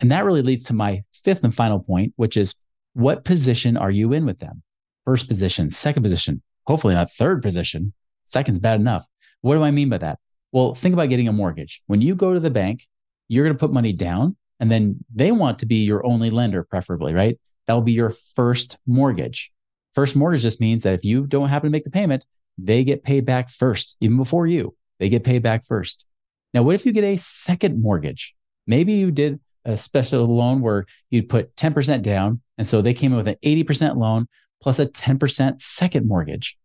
And 0.00 0.10
that 0.10 0.24
really 0.24 0.42
leads 0.42 0.64
to 0.64 0.74
my 0.74 1.04
fifth 1.12 1.44
and 1.44 1.54
final 1.54 1.78
point, 1.78 2.14
which 2.16 2.36
is 2.36 2.54
what 2.94 3.24
position 3.24 3.76
are 3.76 3.90
you 3.90 4.12
in 4.12 4.24
with 4.24 4.38
them? 4.38 4.62
First 5.04 5.28
position, 5.28 5.70
second 5.70 6.02
position, 6.02 6.42
hopefully 6.66 6.94
not 6.94 7.12
third 7.12 7.42
position. 7.42 7.92
Second's 8.24 8.58
bad 8.58 8.80
enough. 8.80 9.06
What 9.46 9.54
do 9.54 9.62
I 9.62 9.70
mean 9.70 9.88
by 9.88 9.98
that? 9.98 10.18
Well, 10.50 10.74
think 10.74 10.92
about 10.92 11.08
getting 11.08 11.28
a 11.28 11.32
mortgage. 11.32 11.80
When 11.86 12.00
you 12.00 12.16
go 12.16 12.34
to 12.34 12.40
the 12.40 12.50
bank, 12.50 12.84
you're 13.28 13.44
going 13.44 13.54
to 13.54 13.60
put 13.60 13.72
money 13.72 13.92
down 13.92 14.36
and 14.58 14.68
then 14.68 15.04
they 15.14 15.30
want 15.30 15.60
to 15.60 15.66
be 15.66 15.84
your 15.84 16.04
only 16.04 16.30
lender, 16.30 16.64
preferably, 16.64 17.14
right? 17.14 17.38
That 17.66 17.74
will 17.74 17.82
be 17.82 17.92
your 17.92 18.12
first 18.34 18.76
mortgage. 18.88 19.52
First 19.94 20.16
mortgage 20.16 20.42
just 20.42 20.60
means 20.60 20.82
that 20.82 20.94
if 20.94 21.04
you 21.04 21.28
don't 21.28 21.48
happen 21.48 21.68
to 21.68 21.70
make 21.70 21.84
the 21.84 21.90
payment, 21.90 22.26
they 22.58 22.82
get 22.82 23.04
paid 23.04 23.24
back 23.24 23.48
first, 23.48 23.96
even 24.00 24.16
before 24.16 24.48
you. 24.48 24.74
They 24.98 25.08
get 25.08 25.22
paid 25.22 25.44
back 25.44 25.64
first. 25.64 26.08
Now, 26.52 26.64
what 26.64 26.74
if 26.74 26.84
you 26.84 26.90
get 26.90 27.04
a 27.04 27.16
second 27.16 27.80
mortgage? 27.80 28.34
Maybe 28.66 28.94
you 28.94 29.12
did 29.12 29.38
a 29.64 29.76
special 29.76 30.26
loan 30.26 30.60
where 30.60 30.86
you'd 31.10 31.28
put 31.28 31.54
10% 31.54 32.02
down. 32.02 32.40
And 32.58 32.66
so 32.66 32.82
they 32.82 32.94
came 32.94 33.12
in 33.12 33.16
with 33.16 33.28
an 33.28 33.36
80% 33.44 33.96
loan 33.96 34.26
plus 34.60 34.80
a 34.80 34.86
10% 34.86 35.62
second 35.62 36.08
mortgage. 36.08 36.58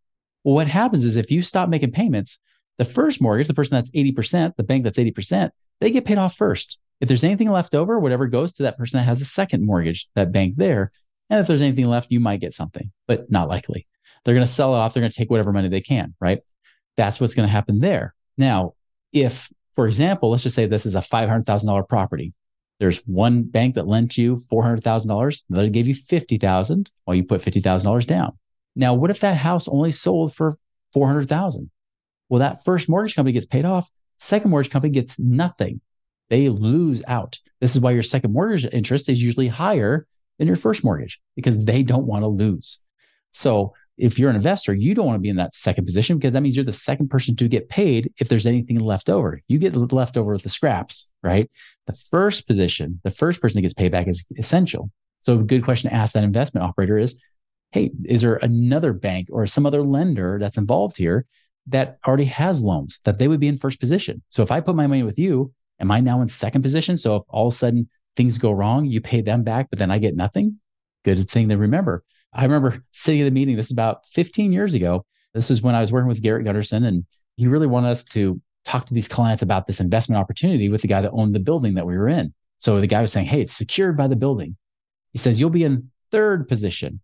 Well, 0.43 0.55
what 0.55 0.67
happens 0.67 1.05
is 1.05 1.15
if 1.15 1.29
you 1.29 1.43
stop 1.43 1.69
making 1.69 1.91
payments, 1.91 2.39
the 2.77 2.85
first 2.85 3.21
mortgage, 3.21 3.47
the 3.47 3.53
person 3.53 3.75
that's 3.75 3.91
80%, 3.91 4.55
the 4.55 4.63
bank 4.63 4.83
that's 4.83 4.97
80%, 4.97 5.51
they 5.79 5.91
get 5.91 6.05
paid 6.05 6.17
off 6.17 6.35
first. 6.35 6.79
If 6.99 7.07
there's 7.07 7.23
anything 7.23 7.49
left 7.49 7.73
over, 7.73 7.99
whatever 7.99 8.27
goes 8.27 8.53
to 8.53 8.63
that 8.63 8.77
person 8.77 8.97
that 8.97 9.05
has 9.05 9.19
the 9.19 9.25
second 9.25 9.65
mortgage, 9.65 10.07
that 10.15 10.31
bank 10.31 10.55
there. 10.57 10.91
And 11.29 11.39
if 11.39 11.47
there's 11.47 11.61
anything 11.61 11.87
left, 11.87 12.11
you 12.11 12.19
might 12.19 12.41
get 12.41 12.53
something, 12.53 12.91
but 13.07 13.31
not 13.31 13.49
likely. 13.49 13.87
They're 14.23 14.35
going 14.35 14.45
to 14.45 14.51
sell 14.51 14.75
it 14.75 14.77
off. 14.77 14.93
They're 14.93 15.01
going 15.01 15.11
to 15.11 15.17
take 15.17 15.31
whatever 15.31 15.51
money 15.51 15.69
they 15.69 15.81
can, 15.81 16.13
right? 16.21 16.41
That's 16.97 17.19
what's 17.19 17.33
going 17.33 17.47
to 17.47 17.51
happen 17.51 17.79
there. 17.79 18.13
Now, 18.37 18.73
if, 19.13 19.51
for 19.75 19.87
example, 19.87 20.29
let's 20.29 20.43
just 20.43 20.55
say 20.55 20.65
this 20.65 20.85
is 20.85 20.95
a 20.95 20.99
$500,000 20.99 21.89
property. 21.89 22.33
There's 22.79 22.97
one 23.05 23.43
bank 23.43 23.75
that 23.75 23.87
lent 23.87 24.17
you 24.17 24.37
$400,000, 24.51 25.41
another 25.49 25.69
gave 25.69 25.87
you 25.87 25.95
50,000 25.95 26.91
while 27.05 27.15
you 27.15 27.23
put 27.23 27.41
$50,000 27.41 28.05
down. 28.07 28.37
Now, 28.75 28.93
what 28.93 29.11
if 29.11 29.19
that 29.19 29.37
house 29.37 29.67
only 29.67 29.91
sold 29.91 30.33
for 30.33 30.57
400,000? 30.93 31.69
Well, 32.31 32.39
that 32.39 32.63
first 32.63 32.87
mortgage 32.87 33.13
company 33.13 33.33
gets 33.33 33.45
paid 33.45 33.65
off. 33.65 33.91
Second 34.17 34.51
mortgage 34.51 34.71
company 34.71 34.93
gets 34.93 35.19
nothing. 35.19 35.81
They 36.29 36.47
lose 36.47 37.03
out. 37.05 37.37
This 37.59 37.75
is 37.75 37.81
why 37.81 37.91
your 37.91 38.03
second 38.03 38.31
mortgage 38.31 38.65
interest 38.71 39.09
is 39.09 39.21
usually 39.21 39.49
higher 39.49 40.07
than 40.39 40.47
your 40.47 40.55
first 40.55 40.81
mortgage 40.81 41.19
because 41.35 41.65
they 41.65 41.83
don't 41.83 42.05
want 42.05 42.23
to 42.23 42.29
lose. 42.29 42.79
So 43.33 43.73
if 43.97 44.17
you're 44.17 44.29
an 44.29 44.37
investor, 44.37 44.73
you 44.73 44.95
don't 44.95 45.07
want 45.07 45.17
to 45.17 45.21
be 45.21 45.27
in 45.27 45.35
that 45.35 45.53
second 45.53 45.83
position 45.83 46.17
because 46.17 46.31
that 46.31 46.39
means 46.39 46.55
you're 46.55 46.63
the 46.63 46.71
second 46.71 47.09
person 47.09 47.35
to 47.35 47.49
get 47.49 47.67
paid 47.67 48.13
if 48.17 48.29
there's 48.29 48.47
anything 48.47 48.79
left 48.79 49.09
over. 49.09 49.41
You 49.49 49.59
get 49.59 49.75
left 49.75 50.15
over 50.15 50.31
with 50.31 50.43
the 50.43 50.49
scraps, 50.49 51.09
right? 51.21 51.51
The 51.87 51.97
first 52.11 52.47
position, 52.47 53.01
the 53.03 53.11
first 53.11 53.41
person 53.41 53.57
that 53.57 53.63
gets 53.63 53.73
paid 53.73 53.91
back 53.91 54.07
is 54.07 54.25
essential. 54.37 54.89
So 55.19 55.37
a 55.37 55.43
good 55.43 55.65
question 55.65 55.89
to 55.89 55.95
ask 55.97 56.13
that 56.13 56.23
investment 56.23 56.65
operator 56.65 56.97
is, 56.97 57.19
hey, 57.73 57.91
is 58.05 58.21
there 58.21 58.35
another 58.37 58.93
bank 58.93 59.27
or 59.33 59.45
some 59.47 59.65
other 59.65 59.83
lender 59.83 60.39
that's 60.39 60.57
involved 60.57 60.95
here 60.95 61.25
that 61.67 61.97
already 62.07 62.25
has 62.25 62.61
loans 62.61 62.99
that 63.03 63.19
they 63.19 63.27
would 63.27 63.39
be 63.39 63.47
in 63.47 63.57
first 63.57 63.79
position. 63.79 64.21
So 64.29 64.43
if 64.43 64.51
I 64.51 64.59
put 64.61 64.75
my 64.75 64.87
money 64.87 65.03
with 65.03 65.17
you, 65.17 65.53
am 65.79 65.91
I 65.91 65.99
now 65.99 66.21
in 66.21 66.27
second 66.27 66.61
position? 66.61 66.97
So 66.97 67.17
if 67.17 67.23
all 67.29 67.47
of 67.47 67.53
a 67.53 67.57
sudden 67.57 67.89
things 68.15 68.37
go 68.37 68.51
wrong, 68.51 68.85
you 68.85 69.01
pay 69.01 69.21
them 69.21 69.43
back, 69.43 69.69
but 69.69 69.79
then 69.79 69.91
I 69.91 69.99
get 69.99 70.15
nothing. 70.15 70.59
Good 71.03 71.29
thing 71.29 71.49
to 71.49 71.57
remember. 71.57 72.03
I 72.33 72.43
remember 72.43 72.83
sitting 72.91 73.21
at 73.21 73.27
a 73.27 73.31
meeting, 73.31 73.55
this 73.55 73.67
is 73.67 73.71
about 73.71 74.05
15 74.07 74.53
years 74.53 74.73
ago. 74.73 75.05
This 75.33 75.49
was 75.49 75.61
when 75.61 75.75
I 75.75 75.81
was 75.81 75.91
working 75.91 76.07
with 76.07 76.21
Garrett 76.21 76.45
Gunderson, 76.45 76.83
and 76.83 77.05
he 77.37 77.47
really 77.47 77.67
wanted 77.67 77.89
us 77.89 78.03
to 78.05 78.41
talk 78.65 78.85
to 78.85 78.93
these 78.93 79.07
clients 79.07 79.41
about 79.41 79.67
this 79.67 79.79
investment 79.79 80.19
opportunity 80.19 80.69
with 80.69 80.81
the 80.81 80.87
guy 80.87 81.01
that 81.01 81.11
owned 81.11 81.33
the 81.33 81.39
building 81.39 81.75
that 81.75 81.85
we 81.85 81.97
were 81.97 82.09
in. 82.09 82.33
So 82.59 82.79
the 82.79 82.87
guy 82.87 83.01
was 83.01 83.11
saying, 83.11 83.27
Hey, 83.27 83.41
it's 83.41 83.53
secured 83.53 83.97
by 83.97 84.07
the 84.07 84.15
building. 84.15 84.55
He 85.13 85.17
says, 85.17 85.39
You'll 85.39 85.49
be 85.49 85.63
in 85.63 85.89
third 86.11 86.47
position. 86.47 86.99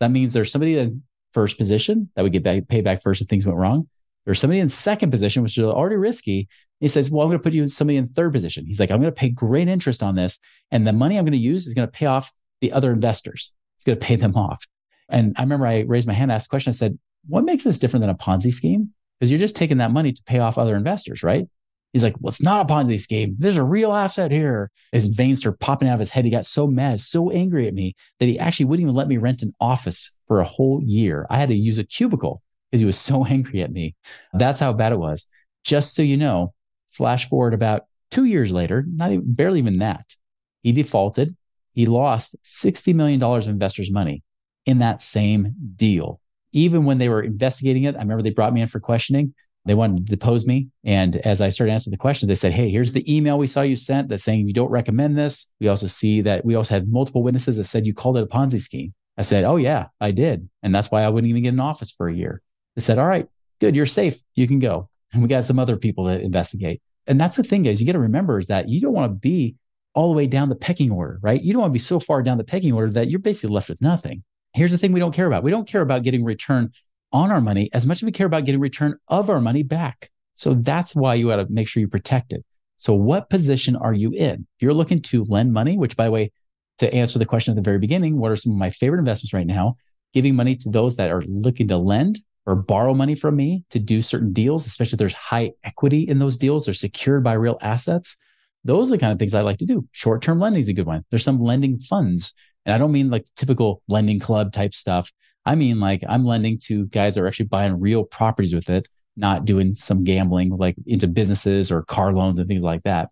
That 0.00 0.10
means 0.10 0.32
there's 0.32 0.50
somebody 0.50 0.78
in 0.78 1.02
first 1.32 1.58
position 1.58 2.10
that 2.14 2.22
would 2.22 2.32
get 2.32 2.68
paid 2.68 2.84
back 2.84 3.02
first 3.02 3.20
if 3.20 3.28
things 3.28 3.46
went 3.46 3.58
wrong. 3.58 3.88
There's 4.24 4.40
somebody 4.40 4.60
in 4.60 4.68
second 4.68 5.10
position, 5.10 5.42
which 5.42 5.58
is 5.58 5.64
already 5.64 5.96
risky. 5.96 6.48
He 6.80 6.88
says, 6.88 7.10
Well, 7.10 7.22
I'm 7.22 7.28
going 7.28 7.38
to 7.38 7.42
put 7.42 7.54
you 7.54 7.62
in 7.62 7.68
somebody 7.68 7.96
in 7.96 8.08
third 8.08 8.32
position. 8.32 8.66
He's 8.66 8.80
like, 8.80 8.90
I'm 8.90 9.00
going 9.00 9.12
to 9.12 9.18
pay 9.18 9.30
great 9.30 9.68
interest 9.68 10.02
on 10.02 10.14
this. 10.14 10.38
And 10.70 10.86
the 10.86 10.92
money 10.92 11.16
I'm 11.16 11.24
going 11.24 11.32
to 11.32 11.38
use 11.38 11.66
is 11.66 11.74
going 11.74 11.88
to 11.88 11.92
pay 11.92 12.06
off 12.06 12.32
the 12.60 12.72
other 12.72 12.92
investors. 12.92 13.52
It's 13.76 13.84
going 13.84 13.98
to 13.98 14.04
pay 14.04 14.16
them 14.16 14.36
off. 14.36 14.66
And 15.08 15.34
I 15.36 15.42
remember 15.42 15.66
I 15.66 15.80
raised 15.80 16.06
my 16.06 16.14
hand, 16.14 16.32
asked 16.32 16.46
a 16.46 16.50
question. 16.50 16.70
I 16.70 16.74
said, 16.74 16.98
What 17.28 17.44
makes 17.44 17.64
this 17.64 17.78
different 17.78 18.02
than 18.02 18.10
a 18.10 18.14
Ponzi 18.14 18.52
scheme? 18.52 18.90
Because 19.18 19.30
you're 19.30 19.40
just 19.40 19.56
taking 19.56 19.78
that 19.78 19.92
money 19.92 20.12
to 20.12 20.22
pay 20.24 20.38
off 20.38 20.58
other 20.58 20.76
investors, 20.76 21.22
right? 21.22 21.46
He's 21.92 22.02
like, 22.02 22.14
Well, 22.20 22.30
it's 22.30 22.42
not 22.42 22.68
a 22.68 22.72
Ponzi 22.72 22.98
scheme. 22.98 23.36
There's 23.38 23.56
a 23.56 23.64
real 23.64 23.92
asset 23.92 24.30
here. 24.30 24.70
His 24.92 25.06
veins 25.06 25.40
started 25.40 25.60
popping 25.60 25.88
out 25.88 25.94
of 25.94 26.00
his 26.00 26.10
head. 26.10 26.24
He 26.24 26.30
got 26.30 26.46
so 26.46 26.66
mad, 26.66 27.00
so 27.00 27.30
angry 27.30 27.66
at 27.68 27.74
me 27.74 27.94
that 28.18 28.26
he 28.26 28.38
actually 28.38 28.66
wouldn't 28.66 28.84
even 28.84 28.94
let 28.94 29.08
me 29.08 29.18
rent 29.18 29.42
an 29.42 29.52
office 29.60 30.12
for 30.26 30.40
a 30.40 30.44
whole 30.44 30.80
year. 30.82 31.26
I 31.28 31.38
had 31.38 31.50
to 31.50 31.54
use 31.54 31.78
a 31.78 31.84
cubicle 31.84 32.42
because 32.72 32.80
he 32.80 32.86
was 32.86 32.98
so 32.98 33.24
angry 33.26 33.62
at 33.62 33.70
me. 33.70 33.94
That's 34.32 34.58
how 34.58 34.72
bad 34.72 34.92
it 34.92 34.98
was. 34.98 35.26
Just 35.62 35.94
so 35.94 36.02
you 36.02 36.16
know, 36.16 36.54
flash 36.90 37.28
forward 37.28 37.54
about 37.54 37.84
two 38.10 38.24
years 38.24 38.50
later, 38.50 38.84
not 38.88 39.12
even, 39.12 39.32
barely 39.32 39.58
even 39.58 39.78
that, 39.78 40.16
he 40.62 40.72
defaulted. 40.72 41.36
He 41.74 41.86
lost 41.86 42.34
$60 42.44 42.94
million 42.94 43.22
of 43.22 43.48
investors' 43.48 43.90
money 43.90 44.22
in 44.66 44.78
that 44.78 45.00
same 45.00 45.54
deal. 45.76 46.20
Even 46.52 46.84
when 46.84 46.98
they 46.98 47.08
were 47.08 47.22
investigating 47.22 47.84
it, 47.84 47.94
I 47.94 48.00
remember 48.00 48.22
they 48.22 48.30
brought 48.30 48.52
me 48.52 48.60
in 48.60 48.68
for 48.68 48.80
questioning. 48.80 49.34
They 49.64 49.74
wanted 49.74 49.98
to 49.98 50.10
depose 50.10 50.44
me. 50.44 50.68
And 50.84 51.16
as 51.16 51.40
I 51.40 51.48
started 51.48 51.72
answering 51.72 51.92
the 51.92 51.98
questions, 51.98 52.28
they 52.28 52.34
said, 52.34 52.52
Hey, 52.52 52.68
here's 52.68 52.92
the 52.92 53.14
email 53.14 53.38
we 53.38 53.46
saw 53.46 53.62
you 53.62 53.76
sent 53.76 54.08
that's 54.08 54.24
saying 54.24 54.46
you 54.46 54.52
don't 54.52 54.70
recommend 54.70 55.16
this. 55.16 55.46
We 55.60 55.68
also 55.68 55.86
see 55.86 56.20
that 56.22 56.44
we 56.44 56.56
also 56.56 56.74
had 56.74 56.92
multiple 56.92 57.22
witnesses 57.22 57.56
that 57.56 57.64
said 57.64 57.86
you 57.86 57.94
called 57.94 58.16
it 58.16 58.24
a 58.24 58.26
Ponzi 58.26 58.60
scheme. 58.60 58.92
I 59.16 59.22
said, 59.22 59.44
Oh, 59.44 59.56
yeah, 59.56 59.86
I 60.00 60.10
did. 60.10 60.48
And 60.62 60.74
that's 60.74 60.90
why 60.90 61.02
I 61.02 61.08
wouldn't 61.08 61.30
even 61.30 61.44
get 61.44 61.54
an 61.54 61.60
office 61.60 61.92
for 61.92 62.08
a 62.08 62.14
year. 62.14 62.42
They 62.76 62.82
said, 62.82 62.98
all 62.98 63.06
right, 63.06 63.28
good, 63.60 63.76
you're 63.76 63.86
safe. 63.86 64.22
You 64.34 64.48
can 64.48 64.58
go. 64.58 64.88
And 65.12 65.22
we 65.22 65.28
got 65.28 65.44
some 65.44 65.58
other 65.58 65.76
people 65.76 66.06
to 66.06 66.20
investigate. 66.20 66.80
And 67.06 67.20
that's 67.20 67.36
the 67.36 67.42
thing, 67.42 67.62
guys, 67.62 67.80
you 67.80 67.86
got 67.86 67.92
to 67.92 67.98
remember 67.98 68.38
is 68.38 68.46
that 68.46 68.68
you 68.68 68.80
don't 68.80 68.92
want 68.92 69.12
to 69.12 69.18
be 69.18 69.56
all 69.94 70.08
the 70.08 70.16
way 70.16 70.26
down 70.26 70.48
the 70.48 70.54
pecking 70.54 70.90
order, 70.90 71.18
right? 71.22 71.42
You 71.42 71.52
don't 71.52 71.62
want 71.62 71.70
to 71.70 71.74
be 71.74 71.78
so 71.78 72.00
far 72.00 72.22
down 72.22 72.38
the 72.38 72.44
pecking 72.44 72.72
order 72.72 72.90
that 72.92 73.10
you're 73.10 73.18
basically 73.18 73.54
left 73.54 73.68
with 73.68 73.82
nothing. 73.82 74.22
Here's 74.54 74.72
the 74.72 74.78
thing 74.78 74.92
we 74.92 75.00
don't 75.00 75.14
care 75.14 75.26
about. 75.26 75.42
We 75.42 75.50
don't 75.50 75.68
care 75.68 75.82
about 75.82 76.02
getting 76.02 76.24
return 76.24 76.72
on 77.12 77.30
our 77.30 77.40
money 77.40 77.68
as 77.72 77.86
much 77.86 77.98
as 77.98 78.02
we 78.04 78.12
care 78.12 78.26
about 78.26 78.44
getting 78.44 78.60
return 78.60 78.96
of 79.08 79.28
our 79.28 79.40
money 79.40 79.62
back. 79.62 80.10
So 80.34 80.54
that's 80.54 80.94
why 80.94 81.14
you 81.14 81.28
got 81.28 81.36
to 81.36 81.46
make 81.50 81.68
sure 81.68 81.80
you 81.80 81.88
protect 81.88 82.32
it. 82.32 82.44
So, 82.78 82.94
what 82.94 83.30
position 83.30 83.76
are 83.76 83.92
you 83.92 84.12
in? 84.12 84.46
If 84.56 84.62
you're 84.62 84.74
looking 84.74 85.02
to 85.02 85.24
lend 85.24 85.52
money, 85.52 85.76
which, 85.76 85.96
by 85.96 86.06
the 86.06 86.10
way, 86.10 86.32
to 86.78 86.92
answer 86.92 87.18
the 87.18 87.26
question 87.26 87.52
at 87.52 87.56
the 87.56 87.62
very 87.62 87.78
beginning, 87.78 88.18
what 88.18 88.32
are 88.32 88.36
some 88.36 88.52
of 88.52 88.58
my 88.58 88.70
favorite 88.70 88.98
investments 88.98 89.32
right 89.32 89.46
now? 89.46 89.76
Giving 90.14 90.34
money 90.34 90.56
to 90.56 90.70
those 90.70 90.96
that 90.96 91.10
are 91.10 91.22
looking 91.26 91.68
to 91.68 91.76
lend 91.76 92.18
or 92.46 92.54
borrow 92.54 92.94
money 92.94 93.14
from 93.14 93.36
me 93.36 93.64
to 93.70 93.78
do 93.78 94.02
certain 94.02 94.32
deals, 94.32 94.66
especially 94.66 94.96
if 94.96 94.98
there's 94.98 95.14
high 95.14 95.52
equity 95.64 96.08
in 96.08 96.18
those 96.18 96.36
deals, 96.36 96.64
they're 96.64 96.74
secured 96.74 97.22
by 97.22 97.34
real 97.34 97.58
assets. 97.60 98.16
Those 98.64 98.88
are 98.88 98.96
the 98.96 99.00
kind 99.00 99.12
of 99.12 99.18
things 99.18 99.34
I 99.34 99.42
like 99.42 99.58
to 99.58 99.66
do. 99.66 99.86
Short 99.92 100.22
term 100.22 100.40
lending 100.40 100.62
is 100.62 100.68
a 100.68 100.72
good 100.72 100.86
one. 100.86 101.04
There's 101.10 101.24
some 101.24 101.40
lending 101.40 101.78
funds. 101.78 102.32
And 102.64 102.74
I 102.74 102.78
don't 102.78 102.92
mean 102.92 103.10
like 103.10 103.26
typical 103.36 103.82
lending 103.88 104.20
club 104.20 104.52
type 104.52 104.74
stuff. 104.74 105.12
I 105.44 105.54
mean, 105.56 105.80
like 105.80 106.02
I'm 106.08 106.24
lending 106.24 106.58
to 106.64 106.86
guys 106.86 107.14
that 107.14 107.22
are 107.22 107.26
actually 107.26 107.46
buying 107.46 107.80
real 107.80 108.04
properties 108.04 108.54
with 108.54 108.70
it, 108.70 108.88
not 109.16 109.44
doing 109.44 109.74
some 109.74 110.04
gambling 110.04 110.50
like 110.56 110.76
into 110.86 111.08
businesses 111.08 111.72
or 111.72 111.82
car 111.82 112.12
loans 112.12 112.38
and 112.38 112.46
things 112.46 112.62
like 112.62 112.84
that. 112.84 113.08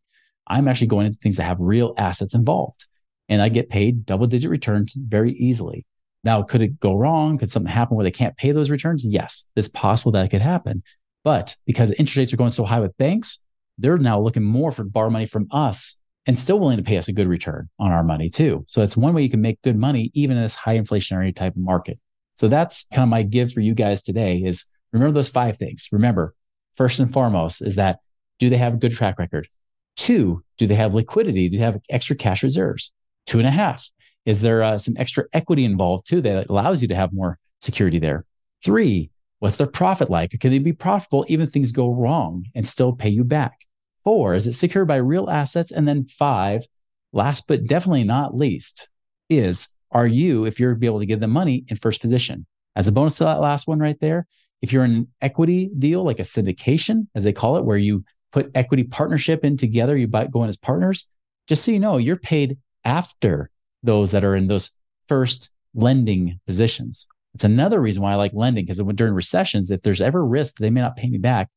I'm 0.47 0.69
actually 0.69 0.87
going 0.89 1.07
into 1.07 1.19
things 1.19 1.37
that 1.37 1.45
have 1.45 1.59
real 1.61 1.95
assets 1.97 2.35
involved 2.35 2.87
and 3.31 3.41
I 3.41 3.49
get 3.49 3.71
paid 3.71 4.05
double 4.05 4.27
digit 4.27 4.51
returns 4.51 4.93
very 4.93 5.33
easily. 5.33 5.87
Now, 6.23 6.43
could 6.43 6.63
it 6.63 6.79
go 6.81 6.95
wrong? 6.95 7.39
Could 7.39 7.51
something 7.51 7.73
happen 7.73 7.97
where 7.97 8.05
they 8.05 8.11
can't 8.11 8.37
pay 8.37 8.53
those 8.53 8.71
returns? 8.71 9.05
Yes, 9.05 9.47
it's 9.57 9.69
possible 9.69 10.13
that 10.13 10.27
it 10.27 10.29
could 10.29 10.43
happen. 10.43 10.83
But 11.25 11.55
because 11.67 11.91
interest 11.93 12.17
rates 12.17 12.33
are 12.33 12.37
going 12.39 12.51
so 12.51 12.65
high 12.65 12.81
with 12.81 12.97
banks, 12.99 13.41
they're 13.79 13.99
now 13.99 14.21
looking 14.21 14.45
more 14.45 14.71
for 14.71 14.85
borrow 14.85 15.11
money 15.11 15.27
from 15.27 15.47
us 15.51 15.97
and 16.27 16.39
still 16.39 16.61
willing 16.61 16.77
to 16.77 16.83
pay 16.83 16.99
us 16.99 17.09
a 17.09 17.13
good 17.13 17.29
return 17.29 17.69
on 17.79 17.93
our 17.93 18.05
money 18.05 18.29
too. 18.29 18.65
So 18.67 18.81
that's 18.81 18.97
one 18.97 19.15
way 19.15 19.23
you 19.23 19.31
can 19.31 19.41
make 19.41 19.63
good 19.63 19.77
money 19.77 20.11
even 20.15 20.37
in 20.37 20.43
this 20.43 20.55
high 20.55 20.79
inflationary 20.79 21.35
type 21.35 21.57
of 21.57 21.63
market. 21.63 21.99
So 22.35 22.49
that's 22.49 22.87
kind 22.93 23.03
of 23.03 23.09
my 23.09 23.23
give 23.23 23.53
for 23.53 23.61
you 23.61 23.75
guys 23.75 24.03
today 24.03 24.39
is 24.39 24.67
remember 24.93 25.13
those 25.13 25.29
five 25.29 25.57
things. 25.57 25.89
Remember, 25.93 26.35
first 26.77 27.01
and 27.01 27.13
foremost 27.13 27.63
is 27.63 27.77
that 27.77 28.01
do 28.39 28.49
they 28.49 28.57
have 28.57 28.75
a 28.75 28.79
good 28.79 28.93
track 28.93 29.19
record? 29.19 29.49
Two, 29.97 30.43
do 30.57 30.67
they 30.67 30.75
have 30.75 30.95
liquidity? 30.95 31.49
Do 31.49 31.59
they 31.59 31.65
have 31.65 31.81
extra 31.91 32.17
cash 32.17 32.43
reserves? 32.43 32.93
Two 33.27 33.39
and 33.39 33.47
a 33.47 33.51
half, 33.51 33.87
is 34.27 34.41
there 34.41 34.63
uh, 34.63 34.79
some 34.79 34.95
extra 34.99 35.25
equity 35.33 35.65
involved 35.65 36.07
too 36.07 36.21
that 36.23 36.49
allows 36.49 36.83
you 36.83 36.89
to 36.89 36.95
have 36.95 37.13
more 37.13 37.39
security 37.61 37.99
there? 37.99 38.25
Three, 38.65 39.11
what's 39.39 39.57
their 39.57 39.67
profit 39.67 40.11
like? 40.11 40.39
Can 40.41 40.51
they 40.51 40.59
be 40.59 40.73
profitable 40.73 41.25
even 41.29 41.47
if 41.47 41.53
things 41.53 41.73
go 41.73 41.93
wrong 41.93 42.45
and 42.55 42.67
still 42.67 42.93
pay 42.93 43.09
you 43.09 43.25
back? 43.25 43.67
Four, 44.05 44.35
is 44.35 44.47
it 44.47 44.55
secured 44.55 44.89
by 44.89 44.97
real 44.97 45.29
assets? 45.29 45.73
And 45.73 45.87
then 45.87 46.05
five, 46.05 46.67
last 47.13 47.47
but 47.49 47.65
definitely 47.65 48.05
not 48.05 48.37
least, 48.37 48.89
is 49.29 49.69
are 49.91 50.07
you, 50.07 50.45
if 50.45 50.61
you're 50.61 50.79
able 50.83 51.01
to 51.01 51.07
give 51.07 51.21
them 51.21 51.31
money 51.31 51.65
in 51.69 51.77
first 51.77 52.01
position? 52.01 52.47
As 52.77 52.87
a 52.89 52.93
bonus 52.93 53.17
to 53.17 53.25
that 53.25 53.41
last 53.41 53.67
one 53.67 53.79
right 53.79 53.99
there, 54.01 54.27
if 54.63 54.73
you're 54.73 54.85
in 54.85 54.93
an 54.93 55.09
equity 55.21 55.71
deal, 55.79 56.05
like 56.05 56.19
a 56.19 56.23
syndication, 56.23 57.09
as 57.15 57.25
they 57.25 57.33
call 57.33 57.57
it, 57.57 57.65
where 57.65 57.79
you 57.79 58.05
put 58.33 58.51
equity 58.55 58.85
partnership 58.85 59.45
in 59.45 59.57
together, 59.57 59.97
you 59.97 60.07
buy, 60.07 60.27
go 60.27 60.45
in 60.45 60.49
as 60.49 60.57
partners, 60.57 61.07
just 61.49 61.65
so 61.65 61.73
you 61.73 61.81
know, 61.81 61.97
you're 61.97 62.17
paid 62.17 62.59
after 62.85 63.50
those 63.83 64.11
that 64.13 64.25
are 64.25 64.37
in 64.37 64.47
those 64.47 64.71
first 65.09 65.51
lending 65.75 66.39
positions. 66.47 67.07
It's 67.35 67.45
another 67.45 67.81
reason 67.81 68.03
why 68.03 68.13
I 68.13 68.17
like 68.17 68.33
lending 68.35 68.65
because 68.65 68.83
during 68.95 69.15
recessions, 69.15 69.71
if 69.71 69.83
there's 69.83 70.01
ever 70.01 70.25
risk 70.25 70.57
they 70.57 70.71
may 70.71 70.81
not 70.81 70.97
pay 70.97 71.09
me 71.09 71.19
back, 71.19 71.49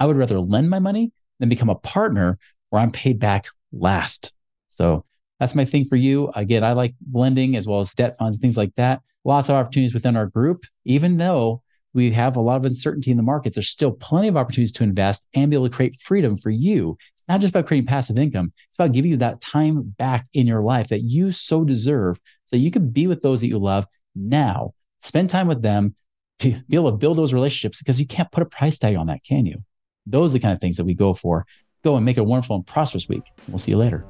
I 0.00 0.06
would 0.06 0.16
rather 0.16 0.40
lend 0.40 0.70
my 0.70 0.78
money 0.78 1.12
than 1.38 1.48
become 1.48 1.68
a 1.68 1.74
partner 1.74 2.38
where 2.70 2.80
I'm 2.80 2.90
paid 2.90 3.18
back 3.18 3.46
last. 3.72 4.32
So 4.68 5.04
that's 5.38 5.54
my 5.54 5.64
thing 5.64 5.84
for 5.84 5.96
you. 5.96 6.30
Again, 6.34 6.64
I 6.64 6.72
like 6.72 6.94
lending 7.12 7.56
as 7.56 7.66
well 7.66 7.80
as 7.80 7.92
debt 7.92 8.16
funds 8.18 8.36
and 8.36 8.40
things 8.40 8.56
like 8.56 8.74
that. 8.74 9.00
Lots 9.24 9.48
of 9.48 9.56
opportunities 9.56 9.94
within 9.94 10.16
our 10.16 10.26
group, 10.26 10.64
even 10.84 11.16
though 11.16 11.62
we 11.94 12.10
have 12.12 12.36
a 12.36 12.40
lot 12.40 12.56
of 12.56 12.64
uncertainty 12.64 13.10
in 13.10 13.16
the 13.16 13.22
markets. 13.22 13.56
There's 13.56 13.68
still 13.68 13.92
plenty 13.92 14.28
of 14.28 14.36
opportunities 14.36 14.72
to 14.72 14.84
invest 14.84 15.26
and 15.34 15.50
be 15.50 15.56
able 15.56 15.68
to 15.68 15.74
create 15.74 16.00
freedom 16.00 16.36
for 16.36 16.50
you. 16.50 16.96
Not 17.28 17.40
just 17.40 17.50
about 17.50 17.66
creating 17.66 17.86
passive 17.86 18.18
income, 18.18 18.52
it's 18.68 18.78
about 18.78 18.92
giving 18.92 19.10
you 19.10 19.16
that 19.18 19.40
time 19.40 19.94
back 19.98 20.26
in 20.32 20.46
your 20.46 20.62
life 20.62 20.88
that 20.88 21.02
you 21.02 21.30
so 21.30 21.64
deserve 21.64 22.18
so 22.46 22.56
you 22.56 22.70
can 22.70 22.90
be 22.90 23.06
with 23.06 23.20
those 23.20 23.42
that 23.42 23.48
you 23.48 23.58
love 23.58 23.86
now. 24.14 24.72
Spend 25.00 25.28
time 25.28 25.46
with 25.46 25.62
them 25.62 25.94
to 26.40 26.50
be 26.68 26.76
able 26.76 26.90
to 26.90 26.96
build 26.96 27.18
those 27.18 27.34
relationships 27.34 27.78
because 27.78 28.00
you 28.00 28.06
can't 28.06 28.32
put 28.32 28.42
a 28.42 28.46
price 28.46 28.78
tag 28.78 28.96
on 28.96 29.08
that, 29.08 29.24
can 29.24 29.44
you? 29.44 29.62
Those 30.06 30.30
are 30.30 30.34
the 30.34 30.40
kind 30.40 30.54
of 30.54 30.60
things 30.60 30.78
that 30.78 30.84
we 30.84 30.94
go 30.94 31.12
for. 31.12 31.44
Go 31.84 31.96
and 31.96 32.04
make 32.04 32.16
a 32.16 32.24
wonderful 32.24 32.56
and 32.56 32.66
prosperous 32.66 33.08
week. 33.08 33.24
We'll 33.46 33.58
see 33.58 33.72
you 33.72 33.78
later. 33.78 34.06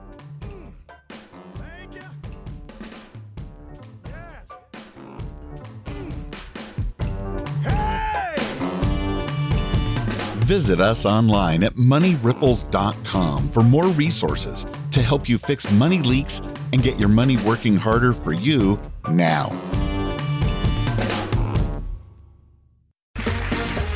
Visit 10.48 10.80
us 10.80 11.04
online 11.04 11.62
at 11.62 11.74
moneyripples.com 11.74 13.50
for 13.50 13.62
more 13.62 13.88
resources 13.88 14.64
to 14.92 15.02
help 15.02 15.28
you 15.28 15.36
fix 15.36 15.70
money 15.72 15.98
leaks 15.98 16.40
and 16.72 16.82
get 16.82 16.98
your 16.98 17.10
money 17.10 17.36
working 17.36 17.76
harder 17.76 18.14
for 18.14 18.32
you 18.32 18.80
now. 19.10 19.54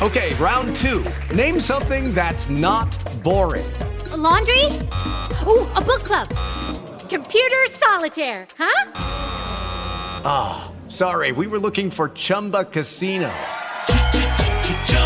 Okay, 0.03 0.35
round 0.35 0.77
two. 0.77 1.03
Name 1.35 1.59
something 1.59 2.13
that's 2.13 2.51
not 2.51 2.99
boring. 3.25 3.73
A 4.11 4.17
laundry? 4.19 4.67
Ooh, 5.47 5.67
a 5.75 5.81
book 5.81 6.03
club. 6.05 6.29
Computer 7.09 7.63
solitaire, 7.71 8.47
huh? 8.59 8.93
Ah, 10.23 10.71
oh, 10.71 10.91
sorry, 10.91 11.33
we 11.33 11.47
were 11.47 11.59
looking 11.59 11.91
for 11.91 12.11
Chumba 12.11 12.67
Casino. 12.67 13.33